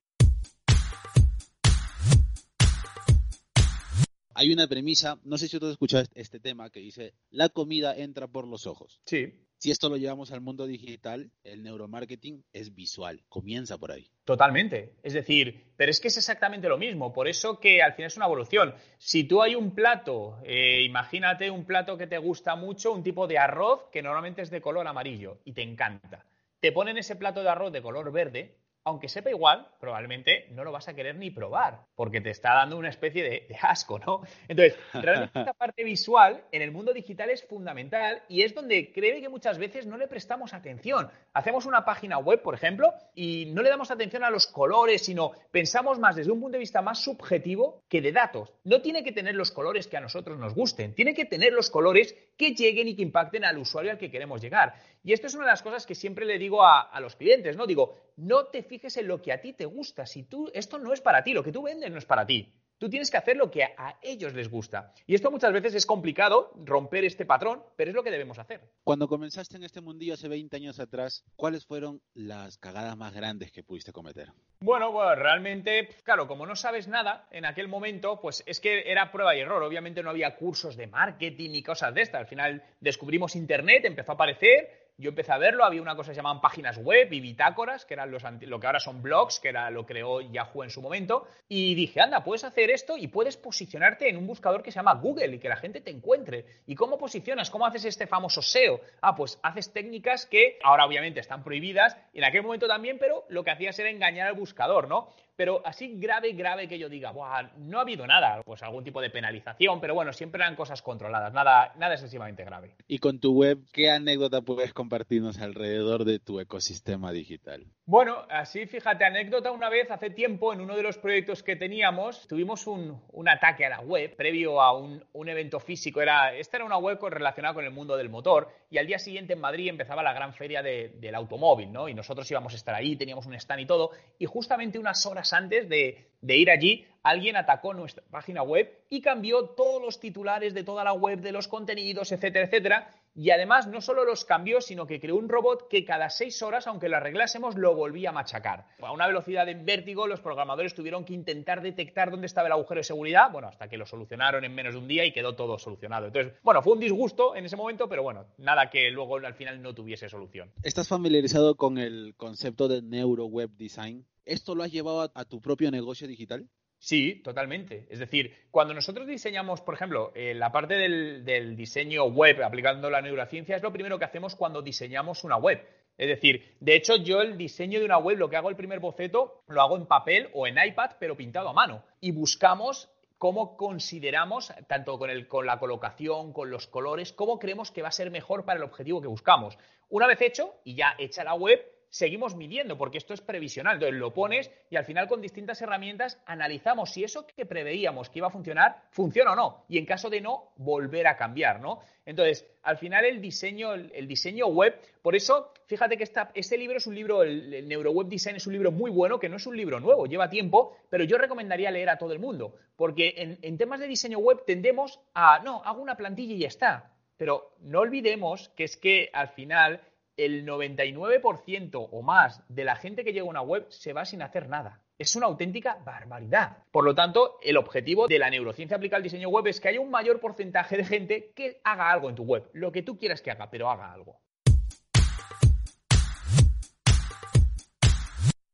Hay 4.44 4.52
una 4.52 4.68
premisa, 4.68 5.20
no 5.24 5.38
sé 5.38 5.48
si 5.48 5.58
tú 5.58 5.66
has 5.68 5.72
escuchado 5.72 6.04
este, 6.16 6.40
tema, 6.40 6.70
que 6.70 6.82
dice, 6.82 7.14
la 7.30 7.50
comida 7.50 7.96
entra 7.96 8.28
por 8.28 8.46
los 8.46 8.68
ojos. 8.68 9.00
Sí. 9.06 9.34
Si 9.58 9.72
esto 9.72 9.88
lo 9.88 9.96
llevamos 9.96 10.34
al 10.34 10.42
mundo 10.42 10.68
digital, 10.68 11.32
el 11.46 11.64
neuromarketing 11.64 12.44
es 12.52 12.76
visual, 12.76 13.24
comienza 13.30 13.78
por 13.78 13.94
ahí. 13.94 14.10
Totalmente. 14.26 14.96
Es 15.02 15.14
decir, 15.14 15.72
pero 15.78 15.90
es 15.90 16.02
que 16.02 16.10
es 16.10 16.18
exactamente 16.18 16.68
lo 16.68 16.78
mismo. 16.78 17.14
Por 17.14 17.30
eso 17.30 17.62
que 17.62 17.82
al 17.82 17.94
final 17.94 18.08
es 18.08 18.18
una 18.18 18.26
evolución. 18.26 18.76
Si 18.98 19.24
tú 19.24 19.42
hay 19.42 19.56
un 19.56 19.74
plato, 19.74 20.40
eh, 20.44 20.84
imagínate 20.84 21.50
un 21.50 21.64
plato 21.64 21.98
que 21.98 22.08
te 22.08 22.18
gusta 22.18 22.58
mucho, 22.58 22.92
un 22.92 23.04
tipo 23.04 23.26
de 23.26 23.38
arroz 23.38 23.88
que 23.90 24.02
normalmente 24.02 24.42
es 24.42 24.50
de 24.50 24.60
color 24.60 24.86
amarillo 24.86 25.40
y 25.46 25.54
te 25.54 25.62
encanta. 25.62 26.26
Te 26.60 26.74
ponen 26.74 26.98
ese 26.98 27.16
plato 27.16 27.42
de 27.42 27.50
arroz 27.50 27.72
de 27.72 27.82
color 27.82 28.12
verde 28.12 28.58
aunque 28.86 29.08
sepa 29.08 29.30
igual, 29.30 29.68
probablemente 29.80 30.48
no 30.52 30.64
lo 30.64 30.72
vas 30.72 30.88
a 30.88 30.94
querer 30.94 31.16
ni 31.16 31.32
probar, 31.32 31.86
porque 31.96 32.22
te 32.22 32.30
está 32.30 32.54
dando 32.54 32.78
una 32.78 32.90
especie 32.90 33.24
de, 33.24 33.48
asco, 33.62 34.00
¿no? 34.00 34.22
Entonces, 34.48 34.78
realmente 34.94 35.40
esta 35.40 35.54
parte 35.54 35.84
visual 35.84 36.44
en 36.52 36.62
el 36.62 36.72
mundo 36.72 36.94
digital 36.94 37.30
es 37.30 37.44
fundamental 37.48 38.24
y 38.28 38.42
es 38.42 38.54
donde 38.54 38.92
creo 38.94 39.20
que 39.22 39.30
muchas 39.30 39.58
veces 39.58 39.86
no 39.86 39.98
le 39.98 40.08
prestamos 40.08 40.54
atención. 40.54 41.10
Hacemos 41.34 41.66
una 41.66 41.86
página 41.86 42.18
web, 42.18 42.42
por 42.42 42.56
ejemplo, 42.56 42.94
y 43.16 43.52
no 43.54 43.62
le 43.62 43.70
damos 43.70 43.92
atención 43.92 44.24
a 44.24 44.30
los 44.30 44.48
colores, 44.48 45.06
sino 45.06 45.32
pensamos 45.52 46.00
más 46.00 46.16
desde 46.16 46.32
un 46.32 46.42
punto 46.42 46.56
de 46.56 46.60
vista 46.60 46.82
más 46.82 47.04
subjetivo 47.04 47.82
que 47.88 48.02
de 48.02 48.12
datos. 48.12 48.54
No 48.64 48.82
tiene 48.82 49.04
que 49.04 49.12
tener 49.12 49.36
los 49.36 49.52
colores 49.52 49.88
que 49.88 49.98
a 49.98 50.02
nosotros 50.02 50.38
nos 50.38 50.54
gusten, 50.54 50.94
tiene 50.94 51.14
que 51.14 51.26
tener 51.26 51.54
los 51.54 51.70
colores 51.70 52.16
que 52.38 52.54
lleguen 52.54 52.88
y 52.88 52.96
que 52.96 53.02
impacten 53.02 53.46
al 53.46 53.58
usuario 53.58 53.92
al 53.92 53.98
que 53.98 54.12
queremos 54.12 54.42
llegar. 54.42 54.74
Y 55.04 55.14
esto 55.14 55.28
es 55.28 55.36
una 55.36 55.46
de 55.46 55.52
las 55.52 55.64
cosas 55.64 55.86
que 55.86 55.96
siempre 55.96 56.26
le 56.26 56.38
digo 56.38 56.64
a, 56.64 56.82
a 56.82 57.00
los 57.00 57.16
clientes, 57.16 57.56
¿no? 57.56 57.66
Digo, 57.68 57.96
no 58.18 58.46
te 58.46 58.64
fijes 58.74 58.98
en 58.98 59.08
lo 59.08 59.22
que 59.22 59.32
a 59.32 59.40
ti 59.40 59.54
te 59.54 59.66
gusta. 59.66 60.08
Si 60.08 60.24
tú, 60.24 60.50
esto 60.52 60.80
no 60.80 60.94
es 60.94 61.02
para 61.02 61.24
ti, 61.24 61.32
lo 61.32 61.44
que 61.44 61.52
tú 61.52 61.62
vendes 61.62 61.92
no 61.92 62.00
es 62.00 62.06
para 62.06 62.26
ti. 62.26 62.52
Tú 62.80 62.90
tienes 62.90 63.12
que 63.12 63.18
hacer 63.18 63.38
lo 63.38 63.52
que 63.52 63.64
a 63.64 64.00
ellos 64.02 64.34
les 64.34 64.50
gusta. 64.50 64.92
Y 65.06 65.14
esto 65.14 65.30
muchas 65.30 65.54
veces 65.54 65.76
es 65.76 65.86
complicado, 65.86 66.52
romper 66.66 67.06
este 67.06 67.24
patrón, 67.24 67.64
pero 67.78 67.92
es 67.92 67.96
lo 67.96 68.04
que 68.04 68.10
debemos 68.10 68.40
hacer. 68.40 68.62
Cuando 68.84 69.08
comenzaste 69.08 69.58
en 69.58 69.64
este 69.64 69.80
mundillo 69.80 70.16
hace 70.16 70.28
20 70.28 70.58
años 70.58 70.80
atrás, 70.80 71.24
¿cuáles 71.36 71.68
fueron 71.68 72.02
las 72.16 72.58
cagadas 72.58 72.98
más 72.98 73.14
grandes 73.14 73.52
que 73.52 73.64
pudiste 73.64 73.94
cometer? 73.94 74.32
Bueno, 74.60 74.92
bueno, 74.92 75.14
realmente, 75.14 75.88
claro, 76.04 76.28
como 76.28 76.48
no 76.48 76.56
sabes 76.56 76.88
nada 76.88 77.28
en 77.30 77.46
aquel 77.46 77.68
momento, 77.68 78.20
pues 78.20 78.44
es 78.48 78.60
que 78.60 78.92
era 78.92 79.12
prueba 79.12 79.36
y 79.36 79.42
error. 79.42 79.62
Obviamente 79.62 80.02
no 80.02 80.10
había 80.10 80.36
cursos 80.36 80.76
de 80.76 80.88
marketing 80.88 81.52
ni 81.52 81.62
cosas 81.62 81.94
de 81.94 82.02
estas. 82.02 82.22
Al 82.22 82.28
final 82.28 82.64
descubrimos 82.80 83.36
Internet, 83.36 83.86
empezó 83.86 84.14
a 84.14 84.16
aparecer 84.16 84.83
yo 84.98 85.10
empecé 85.10 85.32
a 85.32 85.38
verlo, 85.38 85.66
había 85.66 85.82
una 85.82 85.96
cosa 85.96 86.12
que 86.12 86.16
se 86.16 86.20
llamaban 86.20 86.42
páginas 86.42 86.78
web 86.78 87.12
y 87.12 87.20
bitácoras, 87.20 87.86
que 87.86 87.96
eran 87.96 88.12
los 88.12 88.24
lo 88.42 88.60
que 88.60 88.68
ahora 88.68 88.80
son 88.80 89.02
blogs, 89.02 89.40
que 89.40 89.50
era 89.50 89.70
lo 89.72 89.86
creó 89.86 90.22
Yahoo 90.22 90.64
en 90.64 90.70
su 90.70 90.82
momento, 90.82 91.28
y 91.50 91.74
dije, 91.76 92.02
anda, 92.02 92.24
puedes 92.24 92.44
hacer 92.44 92.70
esto 92.70 92.96
y 92.98 93.08
puedes 93.08 93.38
posicionarte 93.38 94.10
en 94.10 94.18
un 94.18 94.28
buscador 94.28 94.62
que 94.62 94.72
se 94.72 94.78
llama 94.78 94.94
Google 94.96 95.36
y 95.36 95.40
que 95.40 95.50
la 95.50 95.56
gente 95.56 95.82
te 95.82 95.92
encuentre. 95.92 96.46
¿Y 96.68 96.76
cómo 96.76 96.98
posicionas? 96.98 97.50
¿Cómo 97.50 97.66
haces 97.66 97.86
este 97.86 98.08
famoso 98.08 98.42
SEO? 98.42 98.82
Ah, 99.02 99.16
pues 99.16 99.40
haces 99.42 99.74
técnicas 99.74 100.26
que 100.26 100.60
ahora 100.64 100.86
obviamente 100.86 101.20
están 101.20 101.44
prohibidas, 101.44 101.98
en 102.14 102.24
aquel 102.24 102.44
momento 102.44 102.68
también, 102.68 102.98
pero 103.00 103.26
lo 103.30 103.44
que 103.44 103.52
hacías 103.52 103.78
era 103.80 103.90
engañar 103.90 104.28
al 104.28 104.36
buscador, 104.36 104.88
¿no? 104.88 105.10
Pero 105.44 105.62
así 105.66 105.96
grave, 105.98 106.32
grave 106.32 106.70
que 106.70 106.80
yo 106.80 106.88
diga, 106.88 107.12
Buah, 107.12 107.52
no 107.58 107.80
ha 107.80 107.82
habido 107.82 108.08
nada, 108.08 108.42
pues 108.46 108.64
algún 108.64 108.82
tipo 108.82 109.02
de 109.02 109.10
penalización, 109.10 109.82
pero 109.82 109.94
bueno, 109.94 110.14
siempre 110.14 110.42
eran 110.42 110.56
cosas 110.56 110.82
controladas, 110.82 111.34
nada, 111.34 111.74
nada 111.76 111.96
excesivamente 111.96 112.46
grave. 112.46 112.78
Y 112.88 113.00
con 113.00 113.20
tu 113.20 113.34
web, 113.34 113.60
¿qué 113.74 113.92
anécdota 113.92 114.40
puedes 114.40 114.72
compartirnos 114.72 115.42
alrededor 115.42 116.06
de 116.06 116.20
tu 116.20 116.40
ecosistema 116.40 117.12
digital? 117.12 117.66
Bueno, 117.86 118.26
así 118.30 118.66
fíjate, 118.68 119.04
anécdota 119.04 119.52
una 119.52 119.68
vez 119.68 119.92
hace 119.92 120.10
tiempo 120.10 120.54
en 120.54 120.62
uno 120.62 120.78
de 120.78 120.84
los 120.84 120.98
proyectos 120.98 121.44
que 121.44 121.58
teníamos, 121.58 122.26
tuvimos 122.30 122.66
un, 122.66 123.02
ataque 123.28 123.66
a 123.66 123.70
la 123.70 123.82
web 123.82 124.16
previo 124.16 124.62
a 124.62 124.72
un, 124.72 125.28
evento 125.28 125.60
físico. 125.60 126.02
Era, 126.02 126.34
esta 126.34 126.56
era 126.56 126.66
una 126.66 126.78
web 126.78 126.98
relacionada 127.10 127.54
con 127.54 127.66
el 127.66 127.72
mundo 127.72 127.98
del 127.98 128.08
motor 128.08 128.48
y 128.70 128.78
al 128.78 128.88
día 128.88 129.00
siguiente 129.00 129.34
en 129.34 129.42
Madrid 129.42 129.68
empezaba 129.68 130.02
la 130.02 130.14
gran 130.14 130.34
feria 130.34 130.64
del 130.64 131.16
automóvil, 131.16 131.74
¿no? 131.74 131.90
Y 131.90 131.94
nosotros 131.94 132.30
íbamos 132.32 132.54
a 132.54 132.56
estar 132.56 132.74
ahí, 132.74 132.96
teníamos 132.96 133.26
un 133.26 133.34
stand 133.34 133.62
y 133.62 133.66
todo, 133.66 133.92
y 134.18 134.26
justamente 134.26 134.80
unas 134.80 135.06
horas 135.06 135.33
antes 135.34 135.68
de, 135.70 136.10
de 136.22 136.38
ir 136.38 136.50
allí, 136.50 136.86
alguien 137.04 137.36
atacó 137.36 137.74
nuestra 137.74 138.04
página 138.10 138.44
web 138.44 138.86
y 138.90 139.02
cambió 139.02 139.50
todos 139.50 139.82
los 139.82 140.00
titulares 140.00 140.54
de 140.54 140.64
toda 140.64 140.84
la 140.84 140.94
web, 140.94 141.20
de 141.20 141.32
los 141.32 141.48
contenidos, 141.48 142.12
etcétera, 142.12 142.46
etcétera 142.46 142.90
y 143.16 143.30
además 143.30 143.68
no 143.68 143.82
solo 143.82 144.06
los 144.06 144.26
cambió, 144.26 144.60
sino 144.62 144.88
que 144.88 145.00
creó 145.00 145.16
un 145.16 145.30
robot 145.30 145.68
que 145.68 145.86
cada 145.86 146.10
seis 146.10 146.42
horas, 146.42 146.68
aunque 146.68 146.90
lo 146.90 146.98
arreglásemos, 146.98 147.56
lo 147.56 147.76
volvía 147.76 148.10
a 148.10 148.12
machacar. 148.12 148.66
A 148.82 148.92
una 148.92 149.08
velocidad 149.08 149.46
de 149.46 149.54
vértigo, 149.54 150.08
los 150.08 150.20
programadores 150.20 150.74
tuvieron 150.74 151.06
que 151.06 151.14
intentar 151.14 151.62
detectar 151.62 152.10
dónde 152.10 152.28
estaba 152.28 152.48
el 152.48 152.54
agujero 152.54 152.80
de 152.80 152.84
seguridad, 152.84 153.32
bueno, 153.32 153.48
hasta 153.48 153.68
que 153.68 153.78
lo 153.78 153.86
solucionaron 153.86 154.44
en 154.44 154.56
menos 154.56 154.74
de 154.74 154.80
un 154.80 154.88
día 154.88 155.06
y 155.06 155.12
quedó 155.12 155.36
todo 155.36 155.60
solucionado. 155.60 156.08
Entonces, 156.08 156.34
bueno, 156.42 156.62
fue 156.62 156.74
un 156.74 156.80
disgusto 156.80 157.36
en 157.36 157.46
ese 157.46 157.56
momento, 157.56 157.88
pero 157.88 158.04
bueno, 158.04 158.26
nada 158.38 158.70
que 158.70 158.90
luego 158.90 159.18
al 159.18 159.36
final 159.36 159.62
no 159.62 159.74
tuviese 159.74 160.10
solución. 160.10 160.52
¿Estás 160.64 160.88
familiarizado 160.88 161.56
con 161.56 161.78
el 161.78 162.16
concepto 162.18 162.68
de 162.68 162.82
Neuro 162.82 163.26
Web 163.26 163.52
Design? 163.58 164.06
¿Esto 164.26 164.56
lo 164.56 164.64
has 164.64 164.72
llevado 164.72 165.12
a 165.14 165.26
tu 165.26 165.42
propio 165.42 165.72
negocio 165.72 166.08
digital? 166.08 166.50
Sí, 166.84 167.22
totalmente. 167.24 167.88
Es 167.90 168.00
decir, 168.00 168.36
cuando 168.52 168.74
nosotros 168.74 169.08
diseñamos, 169.08 169.62
por 169.62 169.74
ejemplo, 169.76 170.12
eh, 170.16 170.34
la 170.34 170.52
parte 170.52 170.74
del, 170.74 171.56
diseño 171.56 172.04
web 172.08 172.44
aplicando 172.44 172.90
la 172.90 173.02
neurociencia, 173.02 173.56
es 173.56 173.64
lo 173.64 173.72
primero 173.72 173.98
que 173.98 174.04
hacemos 174.04 174.36
cuando 174.36 174.62
diseñamos 174.62 175.24
una 175.24 175.38
web. 175.38 175.66
Es 175.98 176.10
decir, 176.10 176.58
de 176.60 176.76
hecho, 176.76 176.98
yo 176.98 177.22
el 177.22 177.38
diseño 177.38 177.80
de 177.80 177.86
una 177.86 178.00
web, 178.00 178.18
lo 178.18 178.30
que 178.30 178.36
hago 178.36 178.50
el 178.50 178.58
primer 178.58 178.82
boceto, 178.82 179.46
lo 179.48 179.62
hago 179.62 179.78
en 179.78 179.86
papel 179.86 180.30
o 180.34 180.46
en 180.46 180.58
iPad, 180.62 180.98
pero 181.00 181.16
pintado 181.16 181.48
a 181.48 181.54
mano. 181.54 181.86
Y 182.02 182.12
buscamos 182.12 182.90
cómo 183.18 183.56
consideramos, 183.56 184.52
tanto 184.68 185.00
con, 185.00 185.10
el, 185.10 185.30
con 185.30 185.46
la 185.46 185.60
colocación, 185.60 186.34
con 186.34 186.50
los 186.50 186.68
colores, 186.68 187.14
cómo 187.14 187.40
creemos 187.40 187.72
que 187.72 187.82
va 187.82 187.88
a 187.88 187.94
ser 187.94 188.12
mejor 188.12 188.44
para 188.44 188.58
el 188.58 188.66
objetivo 188.66 189.02
que 189.02 189.08
buscamos. 189.08 189.58
Una 189.88 190.06
vez 190.06 190.20
hecho 190.20 190.56
y 190.66 190.76
ya 190.76 190.96
hecha 190.98 191.24
la 191.24 191.34
web, 191.34 191.64
seguimos 191.94 192.36
midiendo, 192.36 192.76
porque 192.76 192.98
esto 192.98 193.14
es 193.14 193.22
previsional. 193.22 193.76
Entonces 193.76 194.00
lo 194.00 194.12
pones 194.12 194.50
y 194.72 194.78
al 194.78 194.84
final 194.84 195.08
con 195.08 195.22
distintas 195.22 195.62
herramientas 195.62 196.20
analizamos 196.26 196.92
si 196.92 197.04
eso 197.04 197.28
que 197.28 197.46
preveíamos 197.46 198.10
que 198.10 198.18
iba 198.18 198.30
a 198.30 198.32
funcionar, 198.32 198.82
funciona 198.90 199.34
o 199.34 199.36
no. 199.36 199.66
Y 199.70 199.78
en 199.78 199.86
caso 199.86 200.10
de 200.10 200.20
no, 200.20 200.54
volver 200.58 201.06
a 201.06 201.16
cambiar, 201.16 201.62
¿no? 201.62 201.82
Entonces, 202.04 202.48
al 202.64 202.80
final 202.80 203.06
el 203.06 203.22
diseño, 203.22 203.76
el, 203.76 204.08
diseño 204.08 204.48
web, 204.48 204.74
por 205.04 205.16
eso, 205.16 205.54
fíjate 205.68 205.96
que 205.96 206.04
esta, 206.04 206.32
este 206.34 206.58
libro 206.58 206.78
es 206.78 206.88
un 206.88 206.96
libro, 206.96 207.22
el, 207.22 207.68
Neuro 207.68 207.92
Web 207.92 208.08
Design 208.08 208.38
es 208.38 208.48
un 208.48 208.54
libro 208.54 208.72
muy 208.72 208.90
bueno, 208.90 209.20
que 209.20 209.30
no 209.30 209.38
es 209.38 209.46
un 209.46 209.56
libro 209.56 209.80
nuevo, 209.80 210.08
lleva 210.08 210.32
tiempo, 210.32 210.76
pero 210.90 211.04
yo 211.04 211.20
recomendaría 211.20 211.70
leer 211.70 211.90
a 211.92 212.00
todo 212.00 212.12
el 212.12 212.20
mundo, 212.20 212.56
porque 212.76 213.14
en, 213.18 213.38
en 213.44 213.58
temas 213.60 213.80
de 213.80 213.88
diseño 213.88 214.18
web 214.18 214.44
tendemos 214.48 215.00
a, 215.14 215.40
no, 215.44 215.62
hago 215.64 215.84
una 215.84 215.96
plantilla 215.96 216.34
y 216.34 216.40
ya 216.40 216.48
está. 216.48 216.90
Pero 217.18 217.54
no 217.60 217.82
olvidemos 217.82 218.50
que 218.50 218.64
es 218.64 218.76
que 218.76 219.12
al 219.14 219.30
final 219.30 219.80
el 220.18 220.46
99% 220.46 221.88
o 221.92 222.02
más 222.02 222.44
de 222.48 222.64
la 222.64 222.76
gente 222.76 223.04
que 223.04 223.14
llega 223.14 223.26
a 223.26 223.30
una 223.30 223.42
web 223.42 223.66
se 223.70 223.94
va 223.94 224.06
sin 224.06 224.22
hacer 224.22 224.48
nada. 224.48 224.82
Es 224.98 225.16
una 225.16 225.26
auténtica 225.26 225.80
barbaridad. 225.84 226.58
Por 226.72 226.86
lo 226.86 226.94
tanto, 226.94 227.40
el 227.42 227.58
objetivo 227.58 228.08
de 228.08 228.20
la 228.20 228.30
neurociencia 228.30 228.78
aplicada 228.78 228.98
al 228.98 229.04
diseño 229.04 229.30
web 229.30 229.48
es 229.48 229.60
que 229.60 229.70
haya 229.70 229.82
un 229.82 229.90
mayor 229.90 230.20
porcentaje 230.20 230.78
de 230.78 230.86
gente 230.86 231.34
que 231.36 231.60
haga 231.64 231.92
algo 231.92 232.10
en 232.10 232.16
tu 232.16 232.24
web. 232.24 232.50
Lo 232.54 232.72
que 232.72 232.84
tú 232.84 232.98
quieras 232.98 233.22
que 233.22 233.32
haga, 233.32 233.50
pero 233.50 233.70
haga 233.70 233.92
algo. 233.92 234.22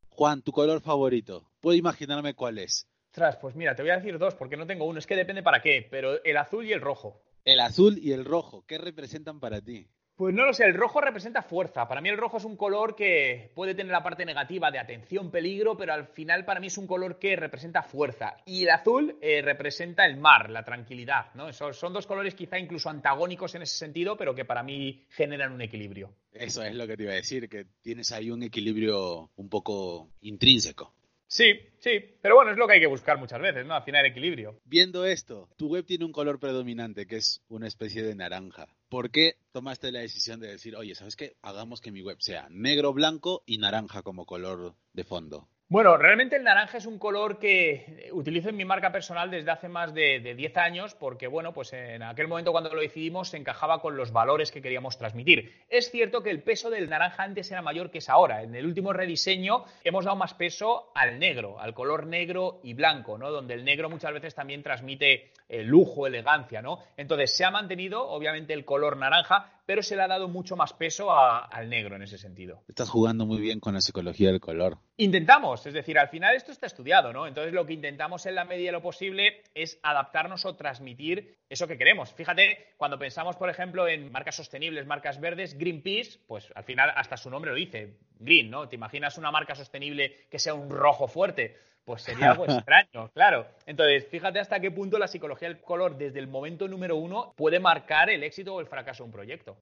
Juan, 0.09 0.41
tu 0.41 0.51
color 0.51 0.81
favorito. 0.81 1.49
Puedo 1.61 1.77
imaginarme 1.77 2.33
cuál 2.33 2.57
es. 2.57 2.87
Ostras, 3.11 3.37
pues 3.37 3.55
mira, 3.55 3.75
te 3.75 3.81
voy 3.81 3.91
a 3.91 3.97
decir 3.97 4.17
dos 4.17 4.35
porque 4.35 4.55
no 4.55 4.67
tengo 4.67 4.85
uno, 4.85 4.99
es 4.99 5.07
que 5.07 5.15
depende 5.15 5.43
para 5.43 5.61
qué, 5.61 5.87
pero 5.89 6.23
el 6.23 6.37
azul 6.37 6.65
y 6.65 6.73
el 6.73 6.81
rojo. 6.81 7.21
El 7.43 7.59
azul 7.59 7.97
y 7.97 8.11
el 8.11 8.23
rojo, 8.23 8.65
¿qué 8.67 8.77
representan 8.77 9.39
para 9.39 9.61
ti? 9.61 9.89
Pues 10.19 10.35
no 10.35 10.45
lo 10.45 10.51
sé, 10.51 10.65
el 10.65 10.73
rojo 10.73 10.99
representa 10.99 11.41
fuerza. 11.41 11.87
Para 11.87 12.01
mí 12.01 12.09
el 12.09 12.17
rojo 12.17 12.39
es 12.39 12.43
un 12.43 12.57
color 12.57 12.93
que 12.93 13.51
puede 13.55 13.73
tener 13.73 13.93
la 13.93 14.03
parte 14.03 14.25
negativa 14.25 14.69
de 14.69 14.77
atención, 14.77 15.31
peligro, 15.31 15.77
pero 15.77 15.93
al 15.93 16.07
final 16.07 16.43
para 16.43 16.59
mí 16.59 16.67
es 16.67 16.77
un 16.77 16.87
color 16.87 17.17
que 17.17 17.37
representa 17.37 17.83
fuerza. 17.83 18.35
Y 18.45 18.63
el 18.63 18.71
azul 18.71 19.15
eh, 19.21 19.41
representa 19.41 20.05
el 20.05 20.17
mar, 20.17 20.49
la 20.49 20.65
tranquilidad. 20.65 21.33
¿no? 21.35 21.53
son 21.53 21.93
dos 21.93 22.05
colores 22.05 22.35
quizá 22.35 22.59
incluso 22.59 22.89
antagónicos 22.89 23.55
en 23.55 23.61
ese 23.61 23.77
sentido, 23.77 24.17
pero 24.17 24.35
que 24.35 24.43
para 24.43 24.61
mí 24.61 25.05
generan 25.07 25.53
un 25.53 25.61
equilibrio. 25.61 26.13
Eso 26.33 26.63
es 26.63 26.75
lo 26.75 26.85
que 26.85 26.97
te 26.97 27.03
iba 27.03 27.13
a 27.13 27.15
decir, 27.15 27.47
que 27.47 27.67
tienes 27.81 28.11
ahí 28.11 28.29
un 28.29 28.43
equilibrio 28.43 29.31
un 29.37 29.47
poco 29.47 30.09
intrínseco. 30.19 30.93
Sí, 31.27 31.61
sí, 31.77 31.91
pero 32.21 32.35
bueno, 32.35 32.51
es 32.51 32.57
lo 32.57 32.67
que 32.67 32.73
hay 32.73 32.81
que 32.81 32.87
buscar 32.87 33.17
muchas 33.19 33.39
veces, 33.39 33.65
¿no? 33.65 33.73
Afinar 33.73 34.05
equilibrio. 34.05 34.59
Viendo 34.65 35.05
esto, 35.05 35.47
tu 35.55 35.69
web 35.69 35.85
tiene 35.85 36.03
un 36.03 36.11
color 36.11 36.41
predominante 36.41 37.07
que 37.07 37.15
es 37.15 37.41
una 37.47 37.67
especie 37.67 38.03
de 38.03 38.15
naranja. 38.15 38.67
¿Por 38.89 39.11
qué 39.11 39.37
tomaste 39.51 39.91
la 39.91 39.99
decisión 39.99 40.39
de 40.39 40.47
decir, 40.47 40.75
oye, 40.75 40.95
¿sabes 40.95 41.15
qué? 41.15 41.37
Hagamos 41.43 41.79
que 41.79 41.91
mi 41.91 42.01
web 42.01 42.17
sea 42.21 42.47
negro, 42.49 42.91
blanco 42.91 43.43
y 43.45 43.59
naranja 43.59 44.01
como 44.01 44.25
color 44.25 44.75
de 44.93 45.03
fondo? 45.03 45.47
Bueno, 45.71 45.97
realmente 45.97 46.35
el 46.35 46.43
naranja 46.43 46.79
es 46.79 46.87
un 46.87 46.97
color 46.97 47.37
que 47.37 48.09
utilizo 48.13 48.49
en 48.49 48.55
mi 48.55 48.65
marca 48.65 48.91
personal 48.91 49.29
desde 49.29 49.51
hace 49.51 49.69
más 49.69 49.93
de, 49.93 50.33
10 50.35 50.57
años 50.57 50.95
porque, 50.95 51.27
bueno, 51.27 51.53
pues 51.53 51.73
en 51.73 52.01
aquel 52.01 52.27
momento 52.27 52.51
cuando 52.51 52.73
lo 52.73 52.81
decidimos 52.81 53.29
se 53.29 53.37
encajaba 53.37 53.79
con 53.79 53.95
los 53.95 54.11
valores 54.11 54.51
que 54.51 54.63
queríamos 54.63 54.97
transmitir. 54.97 55.61
Es 55.69 55.91
cierto 55.91 56.23
que 56.23 56.31
el 56.31 56.41
peso 56.41 56.71
del 56.71 56.89
naranja 56.89 57.21
antes 57.21 57.51
era 57.51 57.61
mayor 57.61 57.91
que 57.91 57.99
es 57.99 58.09
ahora. 58.09 58.41
En 58.41 58.55
el 58.55 58.65
último 58.65 58.93
rediseño 58.93 59.63
hemos 59.83 60.05
dado 60.05 60.17
más 60.17 60.33
peso 60.33 60.91
al 60.95 61.19
negro, 61.19 61.59
al 61.59 61.75
color 61.75 62.07
negro 62.07 62.61
y 62.63 62.73
blanco, 62.73 63.19
¿no? 63.19 63.29
Donde 63.29 63.53
el 63.53 63.63
negro 63.63 63.91
muchas 63.91 64.11
veces 64.11 64.33
también 64.33 64.63
transmite 64.63 65.33
eh, 65.47 65.61
lujo, 65.63 66.07
elegancia, 66.07 66.63
¿no? 66.63 66.79
Entonces 66.97 67.37
se 67.37 67.45
ha 67.45 67.51
mantenido, 67.51 68.09
obviamente, 68.09 68.53
el 68.53 68.65
color 68.65 68.97
naranja, 68.97 69.58
pero 69.69 69.83
se 69.83 69.95
le 69.95 70.01
ha 70.01 70.07
dado 70.07 70.27
mucho 70.27 70.55
más 70.55 70.73
peso 70.73 71.11
al 71.11 71.69
negro 71.69 71.95
en 71.95 72.01
ese 72.01 72.17
sentido. 72.17 72.63
Estás 72.67 72.89
jugando 72.89 73.27
muy 73.27 73.39
bien 73.39 73.59
con 73.59 73.75
la 73.75 73.81
psicología 73.81 74.31
del 74.31 74.39
color. 74.39 74.79
Intentamos, 74.97 75.63
es 75.63 75.75
decir, 75.75 75.99
al 75.99 76.09
final 76.09 76.35
esto 76.35 76.51
está 76.51 76.65
estudiado, 76.65 77.13
¿no? 77.13 77.27
Entonces 77.27 77.53
lo 77.53 77.67
que 77.67 77.73
intentamos 77.73 78.25
en 78.25 78.33
la 78.33 78.45
medida 78.45 78.69
de 78.69 78.71
lo 78.71 78.81
posible 78.81 79.43
es 79.53 79.79
adaptarnos 79.83 80.43
o 80.45 80.55
transmitir 80.55 81.37
eso 81.47 81.67
que 81.67 81.77
queremos. 81.77 82.11
Fíjate, 82.13 82.73
cuando 82.77 82.97
pensamos, 82.97 83.35
por 83.35 83.51
ejemplo, 83.51 83.87
en 83.87 84.11
marcas 84.11 84.37
sostenibles, 84.37 84.87
marcas 84.87 85.19
verdes, 85.19 85.55
Greenpeace, 85.55 86.17
pues 86.25 86.51
al 86.55 86.63
final 86.63 86.91
hasta 86.95 87.15
su 87.15 87.29
nombre 87.29 87.51
lo 87.51 87.57
dice, 87.57 87.99
green, 88.17 88.49
¿no? 88.49 88.67
¿Te 88.67 88.75
imaginas 88.75 89.19
una 89.19 89.29
marca 89.29 89.53
sostenible 89.53 90.15
que 90.31 90.39
sea 90.39 90.55
un 90.55 90.71
rojo 90.71 91.07
fuerte? 91.07 91.57
Pues 91.83 92.01
sería 92.03 92.31
algo 92.31 92.45
extraño, 92.45 93.09
claro. 93.13 93.47
Entonces, 93.65 94.07
fíjate 94.07 94.39
hasta 94.39 94.59
qué 94.59 94.71
punto 94.71 94.97
la 94.97 95.07
psicología 95.07 95.47
del 95.47 95.61
color 95.61 95.97
desde 95.97 96.19
el 96.19 96.27
momento 96.27 96.67
número 96.67 96.95
uno 96.95 97.33
puede 97.35 97.59
marcar 97.59 98.09
el 98.09 98.23
éxito 98.23 98.55
o 98.55 98.59
el 98.59 98.67
fracaso 98.67 99.03
de 99.03 99.07
un 99.07 99.11
proyecto. 99.11 99.57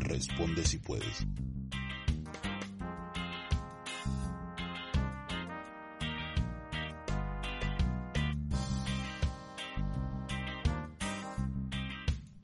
Responde 0.00 0.64
si 0.64 0.78
puedes. 0.78 1.26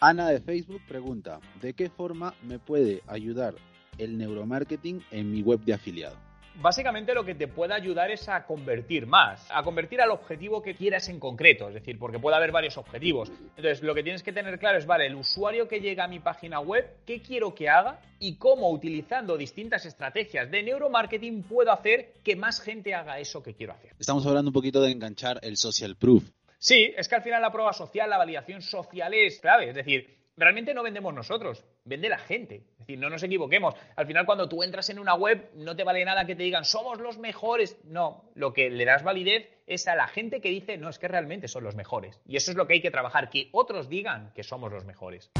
Ana 0.06 0.28
de 0.28 0.40
Facebook 0.40 0.82
pregunta, 0.86 1.40
¿de 1.62 1.72
qué 1.72 1.88
forma 1.88 2.34
me 2.42 2.58
puede 2.58 3.02
ayudar 3.06 3.54
el 3.98 4.18
neuromarketing 4.18 5.02
en 5.10 5.30
mi 5.30 5.42
web 5.42 5.60
de 5.60 5.74
afiliado? 5.74 6.16
Básicamente 6.56 7.14
lo 7.14 7.24
que 7.24 7.34
te 7.34 7.48
puede 7.48 7.74
ayudar 7.74 8.12
es 8.12 8.28
a 8.28 8.46
convertir 8.46 9.08
más, 9.08 9.44
a 9.50 9.64
convertir 9.64 10.00
al 10.00 10.12
objetivo 10.12 10.62
que 10.62 10.76
quieras 10.76 11.08
en 11.08 11.18
concreto, 11.18 11.66
es 11.66 11.74
decir, 11.74 11.98
porque 11.98 12.20
puede 12.20 12.36
haber 12.36 12.52
varios 12.52 12.78
objetivos. 12.78 13.32
Entonces, 13.56 13.82
lo 13.82 13.92
que 13.92 14.04
tienes 14.04 14.22
que 14.22 14.32
tener 14.32 14.60
claro 14.60 14.78
es, 14.78 14.86
vale, 14.86 15.06
el 15.06 15.16
usuario 15.16 15.66
que 15.66 15.80
llega 15.80 16.04
a 16.04 16.08
mi 16.08 16.20
página 16.20 16.60
web, 16.60 16.98
¿qué 17.04 17.20
quiero 17.20 17.56
que 17.56 17.68
haga? 17.68 18.00
Y 18.20 18.36
cómo 18.36 18.70
utilizando 18.70 19.36
distintas 19.36 19.84
estrategias 19.84 20.48
de 20.48 20.62
neuromarketing 20.62 21.42
puedo 21.42 21.72
hacer 21.72 22.12
que 22.22 22.36
más 22.36 22.60
gente 22.60 22.94
haga 22.94 23.18
eso 23.18 23.42
que 23.42 23.54
quiero 23.54 23.72
hacer. 23.72 23.92
Estamos 23.98 24.24
hablando 24.24 24.50
un 24.50 24.54
poquito 24.54 24.80
de 24.80 24.92
enganchar 24.92 25.40
el 25.42 25.56
social 25.56 25.96
proof. 25.96 26.22
Sí, 26.58 26.94
es 26.96 27.08
que 27.08 27.16
al 27.16 27.22
final 27.22 27.42
la 27.42 27.50
prueba 27.50 27.72
social, 27.72 28.08
la 28.08 28.16
validación 28.16 28.62
social 28.62 29.12
es 29.12 29.40
clave, 29.40 29.70
es 29.70 29.74
decir, 29.74 30.08
realmente 30.36 30.72
no 30.72 30.84
vendemos 30.84 31.12
nosotros, 31.12 31.64
vende 31.84 32.08
la 32.08 32.18
gente. 32.18 32.64
Es 32.72 32.78
decir, 32.78 32.98
no 32.98 33.10
nos 33.10 33.22
equivoquemos. 33.22 33.74
Al 33.96 34.06
final, 34.06 34.26
cuando 34.26 34.48
tú 34.48 34.62
entras 34.62 34.88
en 34.90 34.98
una 34.98 35.14
web, 35.14 35.50
no 35.54 35.76
te 35.76 35.84
vale 35.84 36.04
nada 36.04 36.26
que 36.26 36.34
te 36.34 36.42
digan 36.42 36.64
somos 36.64 36.98
los 37.00 37.18
mejores. 37.18 37.78
No, 37.84 38.30
lo 38.34 38.52
que 38.52 38.70
le 38.70 38.84
das 38.84 39.02
validez 39.02 39.48
es 39.66 39.86
a 39.88 39.94
la 39.94 40.08
gente 40.08 40.40
que 40.40 40.50
dice 40.50 40.76
no, 40.76 40.88
es 40.88 40.98
que 40.98 41.08
realmente 41.08 41.48
son 41.48 41.64
los 41.64 41.76
mejores. 41.76 42.20
Y 42.26 42.36
eso 42.36 42.50
es 42.50 42.56
lo 42.56 42.66
que 42.66 42.74
hay 42.74 42.82
que 42.82 42.90
trabajar, 42.90 43.30
que 43.30 43.48
otros 43.52 43.88
digan 43.88 44.32
que 44.34 44.42
somos 44.42 44.72
los 44.72 44.84
mejores. 44.84 45.30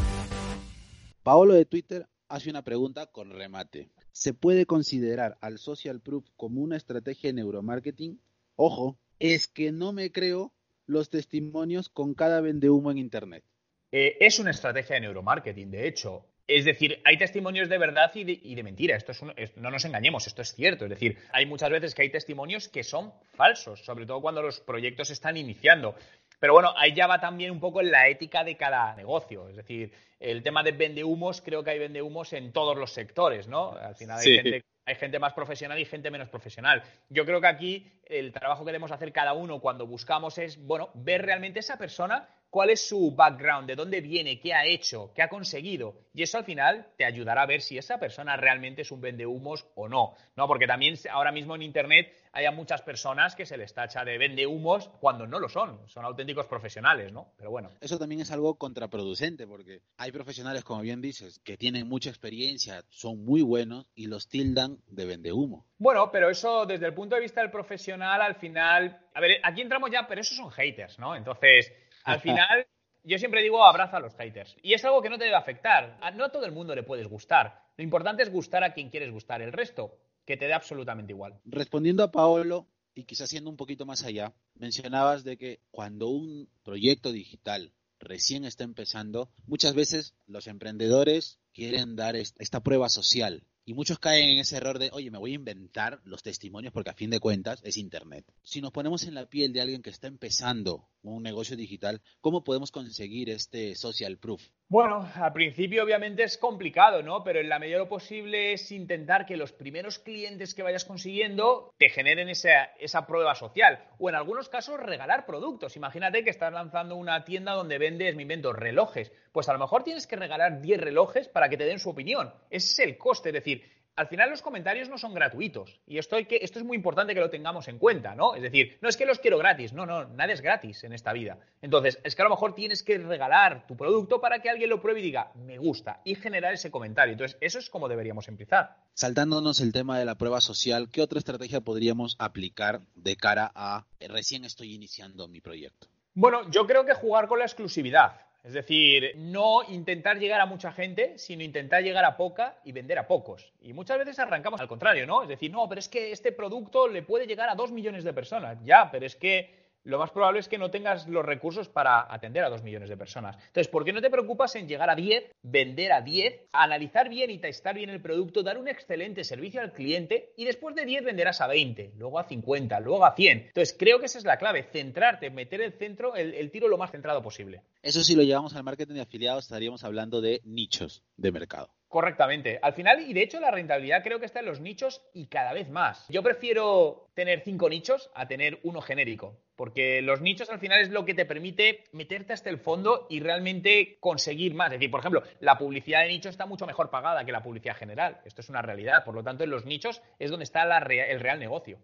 Paolo 1.22 1.54
de 1.54 1.64
Twitter 1.64 2.06
hace 2.28 2.50
una 2.50 2.62
pregunta 2.62 3.06
con 3.06 3.30
remate. 3.30 3.90
¿Se 4.12 4.34
puede 4.34 4.66
considerar 4.66 5.38
al 5.40 5.58
social 5.58 6.00
proof 6.00 6.28
como 6.36 6.60
una 6.60 6.76
estrategia 6.76 7.30
de 7.30 7.34
neuromarketing? 7.34 8.20
Ojo, 8.56 8.98
es 9.18 9.48
que 9.48 9.72
no 9.72 9.92
me 9.92 10.12
creo 10.12 10.52
los 10.86 11.08
testimonios 11.08 11.88
con 11.88 12.14
cada 12.14 12.40
vende 12.40 12.70
humo 12.70 12.90
en 12.90 12.98
Internet. 12.98 13.44
Eh, 13.90 14.16
es 14.20 14.38
una 14.38 14.50
estrategia 14.50 14.96
de 14.96 15.02
neuromarketing, 15.02 15.70
de 15.70 15.86
hecho. 15.86 16.26
Es 16.46 16.66
decir, 16.66 17.00
hay 17.04 17.16
testimonios 17.16 17.70
de 17.70 17.78
verdad 17.78 18.10
y 18.14 18.54
de, 18.54 18.62
mentira. 18.62 18.96
Esto 18.96 19.12
es, 19.36 19.56
no 19.56 19.70
nos 19.70 19.84
engañemos, 19.84 20.26
esto 20.26 20.42
es 20.42 20.54
cierto. 20.54 20.84
Es 20.84 20.90
decir, 20.90 21.18
hay 21.32 21.46
muchas 21.46 21.70
veces 21.70 21.94
que 21.94 22.02
hay 22.02 22.10
testimonios 22.10 22.68
que 22.68 22.84
son 22.84 23.14
falsos, 23.34 23.84
sobre 23.84 24.04
todo 24.04 24.20
cuando 24.20 24.42
los 24.42 24.60
proyectos 24.60 25.10
están 25.10 25.38
iniciando. 25.38 25.94
Pero 26.38 26.52
bueno, 26.52 26.74
ahí 26.76 26.92
ya 26.92 27.06
va 27.06 27.18
también 27.18 27.50
un 27.50 27.60
poco 27.60 27.80
en 27.80 27.90
la 27.90 28.08
ética 28.08 28.44
de 28.44 28.56
cada 28.56 28.94
negocio. 28.94 29.48
Es 29.48 29.56
decir, 29.56 29.92
el 30.20 30.42
tema 30.42 30.62
de 30.62 30.72
vendehumos, 30.72 31.40
creo 31.40 31.64
que 31.64 31.70
hay 31.70 31.78
vendehumos 31.78 32.34
en 32.34 32.52
todos 32.52 32.76
los 32.76 32.92
sectores, 32.92 33.48
¿no? 33.48 33.72
Al 33.72 33.94
final 33.94 34.18
hay, 34.18 34.34
gente, 34.34 34.64
hay 34.84 34.94
gente 34.96 35.18
más 35.18 35.32
profesional 35.32 35.78
y 35.78 35.86
gente 35.86 36.10
menos 36.10 36.28
profesional. 36.28 36.82
Yo 37.08 37.24
creo 37.24 37.40
que 37.40 37.46
aquí 37.46 37.92
el 38.04 38.32
trabajo 38.32 38.64
que 38.64 38.72
debemos 38.72 38.92
hacer 38.92 39.12
cada 39.12 39.32
uno 39.32 39.60
cuando 39.60 39.86
buscamos 39.86 40.36
es, 40.36 40.62
bueno, 40.62 40.90
ver 40.92 41.22
realmente 41.22 41.60
esa 41.60 41.78
persona 41.78 42.28
cuál 42.54 42.70
es 42.70 42.86
su 42.86 43.10
background, 43.10 43.66
de 43.66 43.74
dónde 43.74 44.00
viene, 44.00 44.38
qué 44.38 44.54
ha 44.54 44.64
hecho, 44.64 45.10
qué 45.12 45.22
ha 45.22 45.28
conseguido. 45.28 45.96
Y 46.14 46.22
eso 46.22 46.38
al 46.38 46.44
final 46.44 46.86
te 46.96 47.04
ayudará 47.04 47.42
a 47.42 47.46
ver 47.46 47.60
si 47.60 47.76
esa 47.76 47.98
persona 47.98 48.36
realmente 48.36 48.82
es 48.82 48.92
un 48.92 49.00
vendehumos 49.00 49.66
o 49.74 49.88
no. 49.88 50.14
¿no? 50.36 50.46
Porque 50.46 50.68
también 50.68 50.94
ahora 51.10 51.32
mismo 51.32 51.56
en 51.56 51.62
Internet 51.62 52.12
hay 52.30 52.48
muchas 52.54 52.82
personas 52.82 53.34
que 53.34 53.44
se 53.44 53.56
les 53.56 53.74
tacha 53.74 54.04
de 54.04 54.18
vendehumos 54.18 54.88
cuando 55.00 55.26
no 55.26 55.40
lo 55.40 55.48
son. 55.48 55.80
Son 55.88 56.04
auténticos 56.04 56.46
profesionales, 56.46 57.12
¿no? 57.12 57.32
Pero 57.36 57.50
bueno. 57.50 57.70
Eso 57.80 57.98
también 57.98 58.20
es 58.20 58.30
algo 58.30 58.54
contraproducente 58.54 59.48
porque 59.48 59.80
hay 59.96 60.12
profesionales, 60.12 60.62
como 60.62 60.82
bien 60.82 61.00
dices, 61.00 61.40
que 61.40 61.56
tienen 61.56 61.88
mucha 61.88 62.10
experiencia, 62.10 62.84
son 62.88 63.24
muy 63.24 63.42
buenos 63.42 63.86
y 63.96 64.06
los 64.06 64.28
tildan 64.28 64.78
de 64.86 65.06
vendehumo. 65.06 65.66
Bueno, 65.78 66.10
pero 66.12 66.30
eso 66.30 66.66
desde 66.66 66.86
el 66.86 66.94
punto 66.94 67.16
de 67.16 67.22
vista 67.22 67.40
del 67.40 67.50
profesional, 67.50 68.22
al 68.22 68.36
final. 68.36 69.00
A 69.12 69.20
ver, 69.20 69.40
aquí 69.42 69.60
entramos 69.60 69.90
ya, 69.90 70.06
pero 70.06 70.20
esos 70.20 70.36
son 70.36 70.50
haters, 70.50 70.98
¿no? 70.98 71.14
Entonces 71.14 71.72
al 72.04 72.20
final, 72.22 72.66
yo 73.02 73.18
siempre 73.18 73.42
digo 73.42 73.64
abraza 73.64 73.96
a 73.96 74.00
los 74.00 74.14
haters. 74.16 74.56
Y 74.62 74.74
es 74.74 74.84
algo 74.84 75.02
que 75.02 75.10
no 75.10 75.18
te 75.18 75.24
debe 75.24 75.36
afectar. 75.36 75.98
no 76.14 76.24
a 76.24 76.32
todo 76.32 76.46
el 76.46 76.52
mundo 76.52 76.74
le 76.74 76.82
puedes 76.82 77.08
gustar. 77.08 77.62
Lo 77.76 77.84
importante 77.84 78.22
es 78.22 78.30
gustar 78.30 78.62
a 78.64 78.72
quien 78.72 78.90
quieres 78.90 79.10
gustar. 79.10 79.42
El 79.42 79.52
resto, 79.52 79.98
que 80.24 80.36
te 80.36 80.46
dé 80.46 80.54
absolutamente 80.54 81.12
igual. 81.12 81.40
Respondiendo 81.44 82.02
a 82.02 82.12
Paolo, 82.12 82.68
y 82.94 83.04
quizás 83.04 83.28
siendo 83.28 83.50
un 83.50 83.56
poquito 83.56 83.86
más 83.86 84.04
allá, 84.04 84.32
mencionabas 84.54 85.24
de 85.24 85.36
que 85.36 85.60
cuando 85.70 86.08
un 86.08 86.48
proyecto 86.62 87.12
digital 87.12 87.72
recién 87.98 88.44
está 88.44 88.64
empezando, 88.64 89.30
muchas 89.46 89.74
veces 89.74 90.14
los 90.26 90.46
emprendedores 90.46 91.38
quieren 91.52 91.96
dar 91.96 92.16
esta 92.16 92.60
prueba 92.60 92.88
social 92.88 93.44
y 93.64 93.74
muchos 93.74 93.98
caen 93.98 94.30
en 94.30 94.38
ese 94.38 94.56
error 94.56 94.78
de, 94.78 94.90
oye, 94.92 95.10
me 95.10 95.18
voy 95.18 95.32
a 95.32 95.36
inventar 95.36 96.00
los 96.04 96.22
testimonios 96.22 96.72
porque 96.72 96.90
a 96.90 96.94
fin 96.94 97.10
de 97.10 97.20
cuentas 97.20 97.60
es 97.64 97.76
Internet. 97.76 98.26
Si 98.42 98.60
nos 98.60 98.72
ponemos 98.72 99.04
en 99.04 99.14
la 99.14 99.28
piel 99.28 99.52
de 99.52 99.60
alguien 99.60 99.82
que 99.82 99.90
está 99.90 100.06
empezando 100.06 100.88
un 101.02 101.22
negocio 101.22 101.56
digital, 101.56 102.02
¿cómo 102.20 102.44
podemos 102.44 102.70
conseguir 102.70 103.30
este 103.30 103.74
social 103.74 104.18
proof? 104.18 104.42
Bueno, 104.66 105.06
al 105.14 105.32
principio 105.34 105.84
obviamente 105.84 106.22
es 106.22 106.38
complicado, 106.38 107.02
¿no? 107.02 107.22
Pero 107.22 107.38
en 107.38 107.50
la 107.50 107.58
medida 107.58 107.76
de 107.76 107.84
lo 107.84 107.88
posible 107.88 108.54
es 108.54 108.72
intentar 108.72 109.26
que 109.26 109.36
los 109.36 109.52
primeros 109.52 109.98
clientes 109.98 110.54
que 110.54 110.62
vayas 110.62 110.86
consiguiendo 110.86 111.74
te 111.78 111.90
generen 111.90 112.30
esa, 112.30 112.64
esa 112.80 113.06
prueba 113.06 113.34
social. 113.34 113.84
O 113.98 114.08
en 114.08 114.14
algunos 114.14 114.48
casos 114.48 114.80
regalar 114.80 115.26
productos. 115.26 115.76
Imagínate 115.76 116.24
que 116.24 116.30
estás 116.30 116.52
lanzando 116.52 116.96
una 116.96 117.24
tienda 117.24 117.52
donde 117.52 117.76
vendes, 117.76 118.16
me 118.16 118.22
invento, 118.22 118.54
relojes. 118.54 119.12
Pues 119.32 119.50
a 119.50 119.52
lo 119.52 119.58
mejor 119.58 119.84
tienes 119.84 120.06
que 120.06 120.16
regalar 120.16 120.62
10 120.62 120.80
relojes 120.80 121.28
para 121.28 121.50
que 121.50 121.58
te 121.58 121.64
den 121.66 121.78
su 121.78 121.90
opinión. 121.90 122.32
Ese 122.48 122.72
es 122.72 122.88
el 122.88 122.96
coste. 122.96 123.28
Es 123.28 123.34
decir, 123.34 123.70
al 123.96 124.08
final 124.08 124.30
los 124.30 124.42
comentarios 124.42 124.88
no 124.88 124.98
son 124.98 125.14
gratuitos. 125.14 125.80
Y 125.86 125.98
esto, 125.98 126.16
hay 126.16 126.26
que, 126.26 126.38
esto 126.42 126.58
es 126.58 126.64
muy 126.64 126.76
importante 126.76 127.14
que 127.14 127.20
lo 127.20 127.30
tengamos 127.30 127.68
en 127.68 127.78
cuenta, 127.78 128.14
¿no? 128.14 128.34
Es 128.34 128.42
decir, 128.42 128.78
no 128.80 128.88
es 128.88 128.96
que 128.96 129.06
los 129.06 129.18
quiero 129.18 129.38
gratis, 129.38 129.72
no, 129.72 129.86
no, 129.86 130.06
nada 130.06 130.32
es 130.32 130.40
gratis 130.40 130.84
en 130.84 130.92
esta 130.92 131.12
vida. 131.12 131.38
Entonces, 131.62 132.00
es 132.02 132.14
que 132.14 132.22
a 132.22 132.24
lo 132.24 132.30
mejor 132.30 132.54
tienes 132.54 132.82
que 132.82 132.98
regalar 132.98 133.66
tu 133.66 133.76
producto 133.76 134.20
para 134.20 134.40
que 134.40 134.50
alguien 134.50 134.70
lo 134.70 134.80
pruebe 134.80 135.00
y 135.00 135.04
diga, 135.04 135.32
me 135.34 135.58
gusta, 135.58 136.00
y 136.04 136.14
generar 136.14 136.52
ese 136.52 136.70
comentario. 136.70 137.12
Entonces, 137.12 137.38
eso 137.40 137.58
es 137.58 137.70
como 137.70 137.88
deberíamos 137.88 138.28
empezar. 138.28 138.76
Saltándonos 138.94 139.60
el 139.60 139.72
tema 139.72 139.98
de 139.98 140.04
la 140.04 140.16
prueba 140.16 140.40
social, 140.40 140.88
¿qué 140.90 141.02
otra 141.02 141.18
estrategia 141.18 141.60
podríamos 141.60 142.16
aplicar 142.18 142.80
de 142.94 143.16
cara 143.16 143.52
a 143.54 143.86
recién 144.00 144.44
estoy 144.44 144.74
iniciando 144.74 145.28
mi 145.28 145.40
proyecto? 145.40 145.88
Bueno, 146.14 146.48
yo 146.50 146.66
creo 146.66 146.84
que 146.84 146.94
jugar 146.94 147.26
con 147.26 147.38
la 147.38 147.44
exclusividad. 147.44 148.20
Es 148.44 148.52
decir, 148.52 149.14
no 149.16 149.62
intentar 149.70 150.18
llegar 150.18 150.38
a 150.42 150.44
mucha 150.44 150.70
gente, 150.70 151.16
sino 151.16 151.42
intentar 151.42 151.82
llegar 151.82 152.04
a 152.04 152.18
poca 152.18 152.58
y 152.62 152.72
vender 152.72 152.98
a 152.98 153.06
pocos. 153.06 153.54
Y 153.62 153.72
muchas 153.72 153.96
veces 153.96 154.18
arrancamos 154.18 154.60
al 154.60 154.68
contrario, 154.68 155.06
¿no? 155.06 155.22
Es 155.22 155.28
decir, 155.30 155.50
no, 155.50 155.66
pero 155.66 155.78
es 155.78 155.88
que 155.88 156.12
este 156.12 156.30
producto 156.30 156.86
le 156.86 157.02
puede 157.02 157.26
llegar 157.26 157.48
a 157.48 157.54
dos 157.54 157.72
millones 157.72 158.04
de 158.04 158.12
personas. 158.12 158.58
Ya, 158.62 158.90
pero 158.90 159.06
es 159.06 159.16
que 159.16 159.63
lo 159.84 159.98
más 159.98 160.10
probable 160.10 160.40
es 160.40 160.48
que 160.48 160.58
no 160.58 160.70
tengas 160.70 161.06
los 161.08 161.24
recursos 161.24 161.68
para 161.68 162.12
atender 162.12 162.42
a 162.44 162.48
dos 162.48 162.62
millones 162.62 162.88
de 162.88 162.96
personas. 162.96 163.36
Entonces, 163.36 163.68
¿por 163.68 163.84
qué 163.84 163.92
no 163.92 164.00
te 164.00 164.10
preocupas 164.10 164.56
en 164.56 164.66
llegar 164.66 164.90
a 164.90 164.94
10, 164.94 165.32
vender 165.42 165.92
a 165.92 166.00
10, 166.00 166.48
analizar 166.52 167.08
bien 167.08 167.30
y 167.30 167.38
testar 167.38 167.74
bien 167.74 167.90
el 167.90 168.00
producto, 168.00 168.42
dar 168.42 168.58
un 168.58 168.68
excelente 168.68 169.24
servicio 169.24 169.60
al 169.60 169.72
cliente 169.72 170.32
y 170.36 170.44
después 170.44 170.74
de 170.74 170.84
10 170.84 171.04
venderás 171.04 171.40
a 171.40 171.46
20, 171.46 171.92
luego 171.96 172.18
a 172.18 172.24
50, 172.24 172.80
luego 172.80 173.04
a 173.04 173.14
100? 173.14 173.38
Entonces, 173.38 173.76
creo 173.78 174.00
que 174.00 174.06
esa 174.06 174.18
es 174.18 174.24
la 174.24 174.38
clave, 174.38 174.64
centrarte, 174.72 175.30
meter 175.30 175.60
el 175.60 175.72
centro, 175.72 176.16
el, 176.16 176.34
el 176.34 176.50
tiro 176.50 176.68
lo 176.68 176.78
más 176.78 176.90
centrado 176.90 177.22
posible. 177.22 177.62
Eso 177.82 178.02
si 178.02 178.14
lo 178.14 178.22
llevamos 178.22 178.56
al 178.56 178.64
marketing 178.64 178.94
de 178.94 179.02
afiliados, 179.02 179.44
estaríamos 179.44 179.84
hablando 179.84 180.20
de 180.20 180.40
nichos 180.44 181.02
de 181.16 181.32
mercado. 181.32 181.70
Correctamente. 181.94 182.58
Al 182.60 182.72
final, 182.72 183.08
y 183.08 183.14
de 183.14 183.22
hecho 183.22 183.38
la 183.38 183.52
rentabilidad 183.52 184.02
creo 184.02 184.18
que 184.18 184.26
está 184.26 184.40
en 184.40 184.46
los 184.46 184.58
nichos 184.58 185.00
y 185.12 185.28
cada 185.28 185.52
vez 185.52 185.70
más. 185.70 186.04
Yo 186.08 186.24
prefiero 186.24 187.06
tener 187.14 187.42
cinco 187.44 187.68
nichos 187.68 188.10
a 188.16 188.26
tener 188.26 188.58
uno 188.64 188.80
genérico, 188.80 189.38
porque 189.54 190.02
los 190.02 190.20
nichos 190.20 190.50
al 190.50 190.58
final 190.58 190.80
es 190.80 190.90
lo 190.90 191.04
que 191.04 191.14
te 191.14 191.24
permite 191.24 191.84
meterte 191.92 192.32
hasta 192.32 192.50
el 192.50 192.58
fondo 192.58 193.06
y 193.08 193.20
realmente 193.20 193.96
conseguir 194.00 194.54
más. 194.54 194.72
Es 194.72 194.80
decir, 194.80 194.90
por 194.90 194.98
ejemplo, 194.98 195.22
la 195.38 195.56
publicidad 195.56 196.00
de 196.00 196.08
nicho 196.08 196.30
está 196.30 196.46
mucho 196.46 196.66
mejor 196.66 196.90
pagada 196.90 197.24
que 197.24 197.30
la 197.30 197.44
publicidad 197.44 197.76
general. 197.76 198.20
Esto 198.24 198.40
es 198.40 198.48
una 198.48 198.60
realidad. 198.60 199.04
Por 199.04 199.14
lo 199.14 199.22
tanto, 199.22 199.44
en 199.44 199.50
los 199.50 199.64
nichos 199.64 200.02
es 200.18 200.32
donde 200.32 200.42
está 200.42 200.64
el 200.64 201.20
real 201.20 201.38
negocio. 201.38 201.78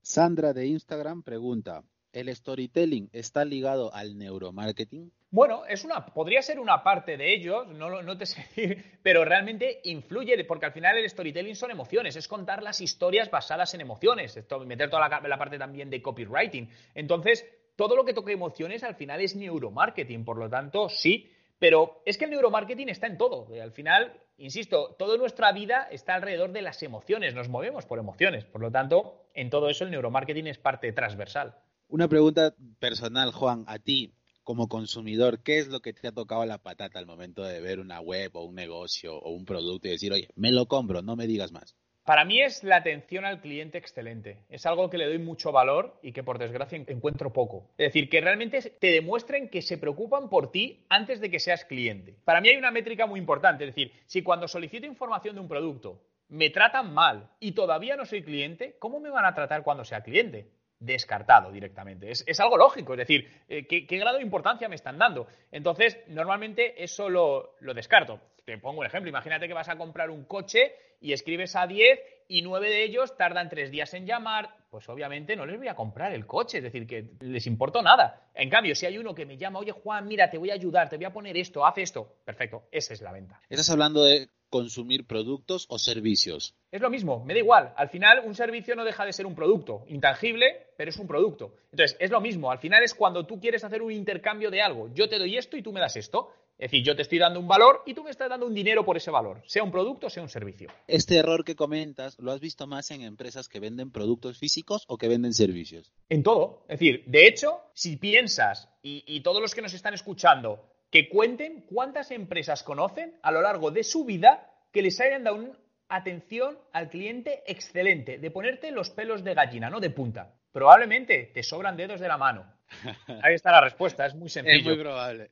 Sandra 0.00 0.52
de 0.52 0.64
Instagram 0.68 1.24
pregunta, 1.24 1.82
¿el 2.12 2.32
storytelling 2.32 3.10
está 3.12 3.44
ligado 3.44 3.92
al 3.92 4.16
neuromarketing? 4.16 5.10
Bueno, 5.36 5.66
es 5.66 5.84
una, 5.84 6.06
podría 6.06 6.40
ser 6.40 6.58
una 6.58 6.82
parte 6.82 7.18
de 7.18 7.34
ello, 7.34 7.66
no, 7.66 8.00
no 8.00 8.16
te 8.16 8.24
sé 8.26 8.40
decir, 8.40 8.98
pero 9.02 9.22
realmente 9.22 9.82
influye, 9.84 10.42
porque 10.44 10.64
al 10.64 10.72
final 10.72 10.96
el 10.96 11.10
storytelling 11.10 11.54
son 11.54 11.70
emociones, 11.70 12.16
es 12.16 12.26
contar 12.26 12.62
las 12.62 12.80
historias 12.80 13.30
basadas 13.30 13.74
en 13.74 13.82
emociones, 13.82 14.34
esto, 14.34 14.58
meter 14.60 14.88
toda 14.88 15.06
la, 15.06 15.20
la 15.20 15.36
parte 15.36 15.58
también 15.58 15.90
de 15.90 16.00
copywriting. 16.00 16.70
Entonces, 16.94 17.44
todo 17.76 17.96
lo 17.96 18.06
que 18.06 18.14
toque 18.14 18.32
emociones 18.32 18.82
al 18.82 18.94
final 18.94 19.20
es 19.20 19.36
neuromarketing, 19.36 20.24
por 20.24 20.38
lo 20.38 20.48
tanto, 20.48 20.88
sí, 20.88 21.30
pero 21.58 22.00
es 22.06 22.16
que 22.16 22.24
el 22.24 22.30
neuromarketing 22.30 22.88
está 22.88 23.06
en 23.06 23.18
todo. 23.18 23.46
Al 23.62 23.72
final, 23.72 24.18
insisto, 24.38 24.96
toda 24.98 25.18
nuestra 25.18 25.52
vida 25.52 25.86
está 25.90 26.14
alrededor 26.14 26.52
de 26.52 26.62
las 26.62 26.82
emociones, 26.82 27.34
nos 27.34 27.50
movemos 27.50 27.84
por 27.84 27.98
emociones. 27.98 28.46
Por 28.46 28.62
lo 28.62 28.70
tanto, 28.70 29.28
en 29.34 29.50
todo 29.50 29.68
eso 29.68 29.84
el 29.84 29.90
neuromarketing 29.90 30.46
es 30.46 30.56
parte 30.56 30.90
transversal. 30.94 31.56
Una 31.88 32.08
pregunta 32.08 32.54
personal, 32.78 33.32
Juan, 33.32 33.64
a 33.66 33.78
ti 33.78 34.15
como 34.46 34.68
consumidor, 34.68 35.42
¿qué 35.42 35.58
es 35.58 35.66
lo 35.66 35.80
que 35.80 35.92
te 35.92 36.06
ha 36.06 36.12
tocado 36.12 36.46
la 36.46 36.58
patata 36.58 37.00
al 37.00 37.04
momento 37.04 37.42
de 37.42 37.60
ver 37.60 37.80
una 37.80 38.00
web 38.00 38.30
o 38.36 38.44
un 38.44 38.54
negocio 38.54 39.18
o 39.18 39.32
un 39.32 39.44
producto 39.44 39.88
y 39.88 39.90
decir, 39.90 40.12
oye, 40.12 40.28
me 40.36 40.52
lo 40.52 40.66
compro, 40.66 41.02
no 41.02 41.16
me 41.16 41.26
digas 41.26 41.50
más? 41.50 41.74
Para 42.04 42.24
mí 42.24 42.40
es 42.40 42.62
la 42.62 42.76
atención 42.76 43.24
al 43.24 43.40
cliente 43.40 43.76
excelente. 43.76 44.44
Es 44.48 44.64
algo 44.64 44.88
que 44.88 44.98
le 44.98 45.06
doy 45.06 45.18
mucho 45.18 45.50
valor 45.50 45.98
y 46.00 46.12
que 46.12 46.22
por 46.22 46.38
desgracia 46.38 46.78
encuentro 46.86 47.32
poco. 47.32 47.72
Es 47.76 47.88
decir, 47.88 48.08
que 48.08 48.20
realmente 48.20 48.60
te 48.78 48.92
demuestren 48.92 49.48
que 49.48 49.62
se 49.62 49.78
preocupan 49.78 50.28
por 50.28 50.52
ti 50.52 50.86
antes 50.90 51.20
de 51.20 51.28
que 51.28 51.40
seas 51.40 51.64
cliente. 51.64 52.16
Para 52.24 52.40
mí 52.40 52.48
hay 52.48 52.56
una 52.56 52.70
métrica 52.70 53.06
muy 53.06 53.18
importante. 53.18 53.64
Es 53.64 53.74
decir, 53.74 53.92
si 54.06 54.22
cuando 54.22 54.46
solicito 54.46 54.86
información 54.86 55.34
de 55.34 55.40
un 55.40 55.48
producto 55.48 56.00
me 56.28 56.50
tratan 56.50 56.94
mal 56.94 57.30
y 57.40 57.50
todavía 57.50 57.96
no 57.96 58.06
soy 58.06 58.22
cliente, 58.22 58.76
¿cómo 58.78 59.00
me 59.00 59.10
van 59.10 59.24
a 59.24 59.34
tratar 59.34 59.64
cuando 59.64 59.84
sea 59.84 60.04
cliente? 60.04 60.52
Descartado 60.78 61.50
directamente. 61.50 62.10
Es, 62.10 62.40
algo 62.40 62.56
lógico, 62.56 62.94
es 62.94 62.98
decir, 62.98 63.30
eh, 63.48 63.66
¿qué, 63.66 63.98
grado 63.98 64.18
de 64.18 64.22
importancia 64.22 64.68
me 64.68 64.74
están 64.74 64.98
dando? 64.98 65.26
Entonces, 65.50 65.98
normalmente 66.08 66.82
eso 66.82 67.08
lo, 67.08 67.56
lo, 67.60 67.74
descarto. 67.74 68.20
Te 68.44 68.58
pongo 68.58 68.80
un 68.80 68.86
ejemplo, 68.86 69.08
imagínate 69.08 69.48
que 69.48 69.54
vas 69.54 69.68
a 69.68 69.76
comprar 69.76 70.10
un 70.10 70.24
coche 70.24 70.74
y 71.00 71.12
escribes 71.12 71.56
a 71.56 71.66
10 71.66 72.00
y 72.28 72.42
9 72.42 72.68
de 72.68 72.84
ellos 72.84 73.16
tardan 73.16 73.48
3 73.48 73.70
días 73.70 73.92
en 73.94 74.06
llamar, 74.06 74.50
pues 74.70 74.88
obviamente 74.88 75.36
no 75.36 75.46
les 75.46 75.56
voy 75.58 75.68
a 75.68 75.74
comprar 75.74 76.12
el 76.12 76.26
coche, 76.26 76.58
es 76.58 76.64
decir, 76.64 76.86
que 76.86 77.10
les 77.20 77.46
importa 77.46 77.82
nada. 77.82 78.28
En 78.34 78.50
cambio, 78.50 78.74
si 78.74 78.86
hay 78.86 78.98
uno 78.98 79.14
que 79.14 79.26
me 79.26 79.36
llama, 79.36 79.60
oye 79.60 79.72
Juan, 79.72 80.06
mira, 80.06 80.30
te 80.30 80.38
voy 80.38 80.50
a 80.50 80.54
ayudar, 80.54 80.88
te 80.88 80.96
voy 80.96 81.06
a 81.06 81.12
poner 81.12 81.36
esto, 81.36 81.64
haz 81.64 81.78
esto, 81.78 82.16
perfecto, 82.24 82.68
esa 82.70 82.94
es 82.94 83.00
la 83.00 83.12
venta. 83.12 83.40
Estás 83.48 83.70
hablando 83.70 84.04
de 84.04 84.28
consumir 84.56 85.06
productos 85.06 85.66
o 85.68 85.78
servicios. 85.78 86.54
Es 86.72 86.80
lo 86.80 86.88
mismo, 86.88 87.22
me 87.26 87.34
da 87.34 87.40
igual. 87.40 87.74
Al 87.76 87.90
final, 87.90 88.22
un 88.24 88.34
servicio 88.34 88.74
no 88.74 88.84
deja 88.84 89.04
de 89.04 89.12
ser 89.12 89.26
un 89.26 89.34
producto, 89.34 89.84
intangible, 89.88 90.68
pero 90.78 90.88
es 90.88 90.96
un 90.96 91.06
producto. 91.06 91.56
Entonces, 91.72 91.94
es 92.00 92.10
lo 92.10 92.22
mismo. 92.22 92.50
Al 92.50 92.58
final 92.58 92.82
es 92.82 92.94
cuando 92.94 93.26
tú 93.26 93.38
quieres 93.38 93.64
hacer 93.64 93.82
un 93.82 93.92
intercambio 93.92 94.50
de 94.50 94.62
algo. 94.62 94.88
Yo 94.94 95.10
te 95.10 95.18
doy 95.18 95.36
esto 95.36 95.58
y 95.58 95.62
tú 95.62 95.72
me 95.72 95.80
das 95.80 95.96
esto. 95.96 96.32
Es 96.58 96.70
decir, 96.70 96.86
yo 96.86 96.96
te 96.96 97.02
estoy 97.02 97.18
dando 97.18 97.38
un 97.38 97.46
valor 97.46 97.82
y 97.84 97.92
tú 97.92 98.02
me 98.02 98.10
estás 98.10 98.30
dando 98.30 98.46
un 98.46 98.54
dinero 98.54 98.82
por 98.82 98.96
ese 98.96 99.10
valor, 99.10 99.42
sea 99.46 99.62
un 99.62 99.70
producto, 99.70 100.08
sea 100.08 100.22
un 100.22 100.30
servicio. 100.30 100.70
Este 100.86 101.18
error 101.18 101.44
que 101.44 101.54
comentas, 101.54 102.18
¿lo 102.18 102.32
has 102.32 102.40
visto 102.40 102.66
más 102.66 102.90
en 102.92 103.02
empresas 103.02 103.46
que 103.46 103.60
venden 103.60 103.90
productos 103.90 104.38
físicos 104.38 104.86
o 104.88 104.96
que 104.96 105.06
venden 105.06 105.34
servicios? 105.34 105.92
En 106.08 106.22
todo. 106.22 106.64
Es 106.66 106.78
decir, 106.78 107.04
de 107.06 107.26
hecho, 107.26 107.60
si 107.74 107.98
piensas, 107.98 108.70
y, 108.82 109.04
y 109.06 109.20
todos 109.20 109.42
los 109.42 109.54
que 109.54 109.60
nos 109.60 109.74
están 109.74 109.92
escuchando, 109.92 110.75
que 110.96 111.10
cuenten 111.10 111.60
cuántas 111.68 112.10
empresas 112.10 112.62
conocen 112.62 113.18
a 113.20 113.30
lo 113.30 113.42
largo 113.42 113.70
de 113.70 113.84
su 113.84 114.06
vida 114.06 114.50
que 114.72 114.80
les 114.80 114.98
hayan 114.98 115.24
dado 115.24 115.36
una 115.36 115.52
atención 115.90 116.58
al 116.72 116.88
cliente 116.88 117.42
excelente, 117.46 118.16
de 118.16 118.30
ponerte 118.30 118.70
los 118.70 118.88
pelos 118.88 119.22
de 119.22 119.34
gallina, 119.34 119.68
no 119.68 119.78
de 119.78 119.90
punta. 119.90 120.32
Probablemente 120.52 121.32
te 121.34 121.42
sobran 121.42 121.76
dedos 121.76 122.00
de 122.00 122.08
la 122.08 122.16
mano. 122.16 122.50
Ahí 123.22 123.34
está 123.34 123.50
la 123.50 123.60
respuesta, 123.60 124.06
es 124.06 124.14
muy 124.14 124.30
sencillo. 124.30 124.56
Es 124.56 124.64
muy 124.64 124.78
probable. 124.78 125.28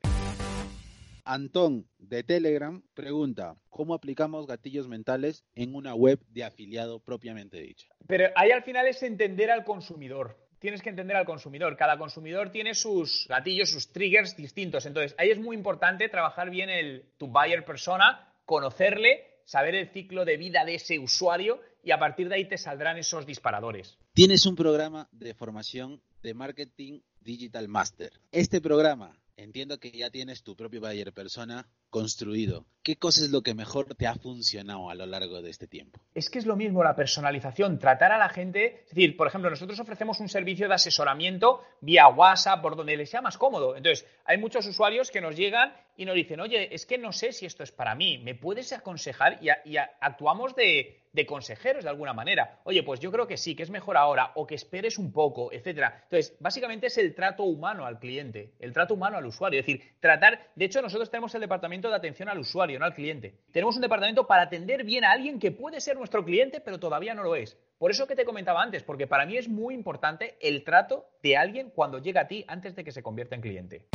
Antón 1.25 1.89
de 1.97 2.23
Telegram 2.23 2.83
pregunta, 2.93 3.57
¿cómo 3.71 3.95
aplicamos 3.95 4.47
gatillos 4.47 4.87
mentales 4.87 5.47
en 5.55 5.75
una 5.75 5.95
web 5.95 6.21
de 6.29 6.45
afiliado 6.45 7.01
propiamente 7.01 7.59
dicha? 7.63 7.89
Pero 8.07 8.27
ahí 8.37 8.51
al 8.51 8.65
final 8.65 8.87
es 8.87 9.03
entender 9.03 9.51
al 9.51 9.65
consumidor 9.65 10.44
tienes 10.59 10.83
que 10.83 10.91
entender 10.91 11.17
al 11.17 11.25
consumidor. 11.25 11.77
Cada 11.77 11.99
consumidor 11.99 12.51
tiene 12.51 12.75
sus 12.75 13.27
gatillos, 13.29 13.71
sus 13.71 13.93
triggers 13.93 14.37
distintos. 14.37 14.87
Entonces, 14.87 15.15
ahí 15.19 15.31
es 15.31 15.39
muy 15.39 15.57
importante 15.57 16.09
trabajar 16.09 16.51
bien 16.51 16.71
el, 16.71 17.05
tu 17.19 17.29
buyer 17.29 17.65
persona, 17.65 18.33
conocerle, 18.45 19.41
saber 19.45 19.75
el 19.75 19.89
ciclo 19.89 20.25
de 20.25 20.37
vida 20.37 20.65
de 20.65 20.77
ese 20.77 20.99
usuario 20.99 21.61
y 21.83 21.91
a 21.91 21.99
partir 21.99 22.29
de 22.29 22.37
ahí 22.37 22.49
te 22.49 22.59
saldrán 22.59 22.97
esos 22.97 23.27
disparadores. 23.27 23.99
Tienes 24.15 24.47
un 24.47 24.57
programa 24.57 25.09
de 25.13 25.35
formación 25.35 26.01
de 26.23 26.35
marketing 26.35 27.01
digital 27.21 27.69
master. 27.69 28.13
Este 28.33 28.61
programa 28.61 29.19
entiendo 29.37 29.79
que 29.79 29.91
ya 29.91 30.11
tienes 30.11 30.43
tu 30.43 30.57
propio 30.57 30.81
buyer 30.81 31.13
persona 31.13 31.67
construido. 31.95 32.67
¿Qué 32.83 32.97
cosa 32.97 33.25
es 33.25 33.31
lo 33.31 33.43
que 33.43 33.55
mejor 33.55 33.95
te 33.95 34.09
ha 34.09 34.17
funcionado 34.17 34.91
a 34.91 34.97
lo 34.97 35.07
largo 35.07 35.41
de 35.41 35.49
este 35.49 35.69
tiempo? 35.69 36.01
Es 36.13 36.29
que 36.29 36.41
es 36.41 36.45
lo 36.45 36.57
mismo 36.57 36.83
la 36.83 36.97
personalización, 36.97 37.79
tratar 37.79 38.11
a 38.11 38.19
la 38.19 38.29
gente, 38.29 38.81
es 38.83 38.89
decir, 38.89 39.17
por 39.17 39.29
ejemplo, 39.29 39.49
nosotros 39.49 39.79
ofrecemos 39.79 40.19
un 40.19 40.29
servicio 40.29 40.67
de 40.67 40.75
asesoramiento 40.75 41.63
vía 41.81 42.09
WhatsApp, 42.09 42.61
por 42.63 42.75
donde 42.75 42.97
les 42.97 43.11
sea 43.11 43.23
más 43.23 43.39
cómodo. 43.39 43.77
Entonces, 43.77 44.05
hay 44.25 44.39
muchos 44.39 44.67
usuarios 44.67 45.13
que 45.13 45.21
nos 45.21 45.37
llegan 45.37 45.73
y 45.97 46.05
nos 46.05 46.17
dicen, 46.17 46.41
oye, 46.41 46.75
es 46.75 46.85
que 46.85 46.99
no 46.99 47.13
sé 47.13 47.33
si 47.33 47.47
esto 47.47 47.63
es 47.63 47.71
para 47.71 47.95
mí, 47.95 48.19
¿me 48.19 48.35
puedes 48.35 48.73
aconsejar? 48.73 49.39
y 49.41 49.77
actuamos 50.01 50.57
de, 50.57 51.05
de 51.15 51.27
consejeros 51.27 51.85
de 51.85 51.91
alguna 51.91 52.13
manera. 52.13 52.61
Oye, 52.65 52.83
pues 52.83 52.99
yo 53.01 53.11
creo 53.11 53.27
que 53.27 53.37
sí, 53.37 53.55
que 53.55 53.63
es 53.63 53.71
mejor 53.71 53.97
ahora, 53.97 54.33
o 54.35 54.47
que 54.47 54.57
esperes 54.57 54.99
un 54.99 55.13
poco, 55.13 55.53
etcétera. 55.53 56.01
Entonces, 56.03 56.37
básicamente 56.41 56.89
es 56.89 56.99
el 56.99 57.15
trato 57.15 57.45
humano 57.45 57.87
al 57.87 58.01
cliente, 58.01 58.53
el 58.59 58.73
trato 58.73 58.95
humano 58.95 59.17
al 59.17 59.25
usuario. 59.25 59.61
Es 59.61 59.67
decir, 59.67 59.95
tratar. 60.01 60.51
De 60.57 60.65
hecho, 60.65 60.83
nosotros 60.83 61.11
tenemos 61.11 61.35
el 61.37 61.41
departamento 61.41 61.84
de 61.91 61.97
atención 61.97 62.29
al 62.29 62.39
usuario, 62.39 62.79
no 62.79 62.85
al 62.85 62.95
cliente. 62.95 63.41
Tenemos 63.53 63.77
un 63.77 63.83
departamento 63.83 64.27
para 64.27 64.43
atender 64.43 64.85
bien 64.85 65.05
a 65.05 65.13
alguien 65.13 65.39
que 65.39 65.53
puede 65.53 65.81
ser 65.81 65.97
nuestro 65.97 66.25
cliente, 66.25 66.61
pero 66.61 66.79
todavía 66.79 67.15
no 67.15 67.23
lo 67.23 67.37
es. 67.37 67.57
Por 67.79 67.91
eso 67.91 68.07
que 68.07 68.17
te 68.17 68.25
comentaba 68.25 68.63
antes, 68.63 68.83
porque 68.83 69.07
para 69.07 69.27
mí 69.27 69.37
es 69.37 69.49
muy 69.49 69.75
importante 69.75 70.37
el 70.41 70.65
trato 70.65 71.07
de 71.23 71.37
alguien 71.37 71.71
cuando 71.71 71.99
llega 71.99 72.23
a 72.23 72.29
ti 72.29 72.45
antes 72.49 72.75
de 72.75 72.85
que 72.85 72.93
se 72.93 73.03
convierta 73.03 73.35
en 73.35 73.41
cliente. 73.41 73.87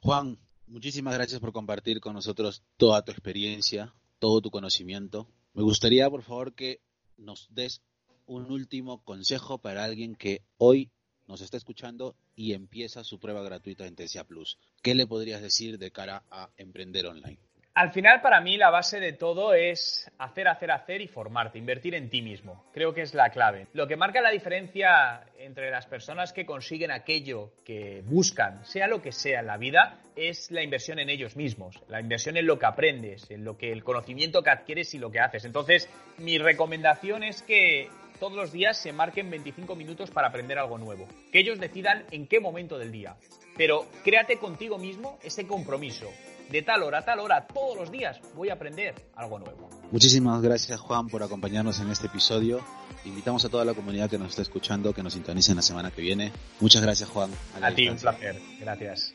Juan, 0.00 0.38
muchísimas 0.66 1.14
gracias 1.14 1.40
por 1.40 1.52
compartir 1.52 2.00
con 2.00 2.14
nosotros 2.14 2.62
toda 2.76 3.04
tu 3.04 3.12
experiencia, 3.12 3.94
todo 4.18 4.40
tu 4.40 4.50
conocimiento. 4.50 5.28
Me 5.54 5.62
gustaría, 5.62 6.08
por 6.08 6.22
favor, 6.22 6.54
que 6.54 6.80
nos 7.16 7.52
des 7.52 7.82
un 8.26 8.50
último 8.50 9.02
consejo 9.02 9.58
para 9.58 9.84
alguien 9.84 10.14
que 10.14 10.42
hoy 10.56 10.90
nos 11.26 11.40
está 11.40 11.56
escuchando 11.56 12.14
y 12.38 12.54
empieza 12.54 13.02
su 13.02 13.18
prueba 13.18 13.42
gratuita 13.42 13.84
en 13.84 13.96
Tesia 13.96 14.22
Plus. 14.22 14.58
¿Qué 14.80 14.94
le 14.94 15.08
podrías 15.08 15.42
decir 15.42 15.76
de 15.76 15.90
cara 15.90 16.22
a 16.30 16.48
emprender 16.56 17.06
online? 17.06 17.40
Al 17.74 17.92
final, 17.92 18.20
para 18.22 18.40
mí, 18.40 18.56
la 18.56 18.70
base 18.70 19.00
de 19.00 19.12
todo 19.12 19.54
es 19.54 20.08
hacer, 20.18 20.46
hacer, 20.46 20.70
hacer 20.70 21.00
y 21.00 21.08
formarte, 21.08 21.58
invertir 21.58 21.96
en 21.96 22.08
ti 22.08 22.22
mismo. 22.22 22.64
Creo 22.72 22.94
que 22.94 23.02
es 23.02 23.12
la 23.12 23.30
clave. 23.30 23.66
Lo 23.72 23.88
que 23.88 23.96
marca 23.96 24.20
la 24.20 24.30
diferencia 24.30 25.24
entre 25.38 25.70
las 25.70 25.86
personas 25.86 26.32
que 26.32 26.46
consiguen 26.46 26.92
aquello 26.92 27.52
que 27.64 28.02
buscan, 28.04 28.64
sea 28.64 28.86
lo 28.86 29.02
que 29.02 29.12
sea 29.12 29.40
en 29.40 29.46
la 29.46 29.56
vida, 29.56 30.00
es 30.14 30.52
la 30.52 30.62
inversión 30.62 31.00
en 31.00 31.10
ellos 31.10 31.36
mismos, 31.36 31.80
la 31.88 32.00
inversión 32.00 32.36
en 32.36 32.46
lo 32.46 32.58
que 32.58 32.66
aprendes, 32.66 33.28
en 33.30 33.44
lo 33.44 33.56
que 33.56 33.72
el 33.72 33.82
conocimiento 33.82 34.42
que 34.42 34.50
adquieres 34.50 34.94
y 34.94 34.98
lo 34.98 35.10
que 35.10 35.20
haces. 35.20 35.44
Entonces, 35.44 35.88
mi 36.18 36.38
recomendación 36.38 37.24
es 37.24 37.42
que 37.42 37.88
todos 38.18 38.34
los 38.34 38.52
días 38.52 38.76
se 38.76 38.92
marquen 38.92 39.30
25 39.30 39.74
minutos 39.76 40.10
para 40.10 40.28
aprender 40.28 40.58
algo 40.58 40.78
nuevo. 40.78 41.06
Que 41.32 41.40
ellos 41.40 41.58
decidan 41.58 42.04
en 42.10 42.26
qué 42.26 42.40
momento 42.40 42.78
del 42.78 42.92
día. 42.92 43.16
Pero 43.56 43.86
créate 44.04 44.38
contigo 44.38 44.78
mismo 44.78 45.18
ese 45.22 45.46
compromiso 45.46 46.08
de 46.50 46.62
tal 46.62 46.82
hora 46.82 46.98
a 46.98 47.04
tal 47.04 47.20
hora, 47.20 47.46
todos 47.46 47.76
los 47.76 47.90
días, 47.90 48.18
voy 48.34 48.48
a 48.48 48.54
aprender 48.54 48.94
algo 49.14 49.38
nuevo. 49.38 49.68
Muchísimas 49.90 50.40
gracias 50.42 50.80
Juan 50.80 51.08
por 51.08 51.22
acompañarnos 51.22 51.80
en 51.80 51.90
este 51.90 52.06
episodio. 52.06 52.60
Invitamos 53.04 53.44
a 53.44 53.48
toda 53.48 53.64
la 53.64 53.74
comunidad 53.74 54.10
que 54.10 54.18
nos 54.18 54.30
está 54.30 54.42
escuchando 54.42 54.92
que 54.92 55.02
nos 55.02 55.12
sintonicen 55.12 55.56
la 55.56 55.62
semana 55.62 55.90
que 55.90 56.02
viene. 56.02 56.32
Muchas 56.60 56.82
gracias 56.82 57.08
Juan. 57.08 57.30
A, 57.60 57.70
ti, 57.72 57.88
un 57.88 57.96
placer. 57.96 58.40
Gracias. 58.60 59.14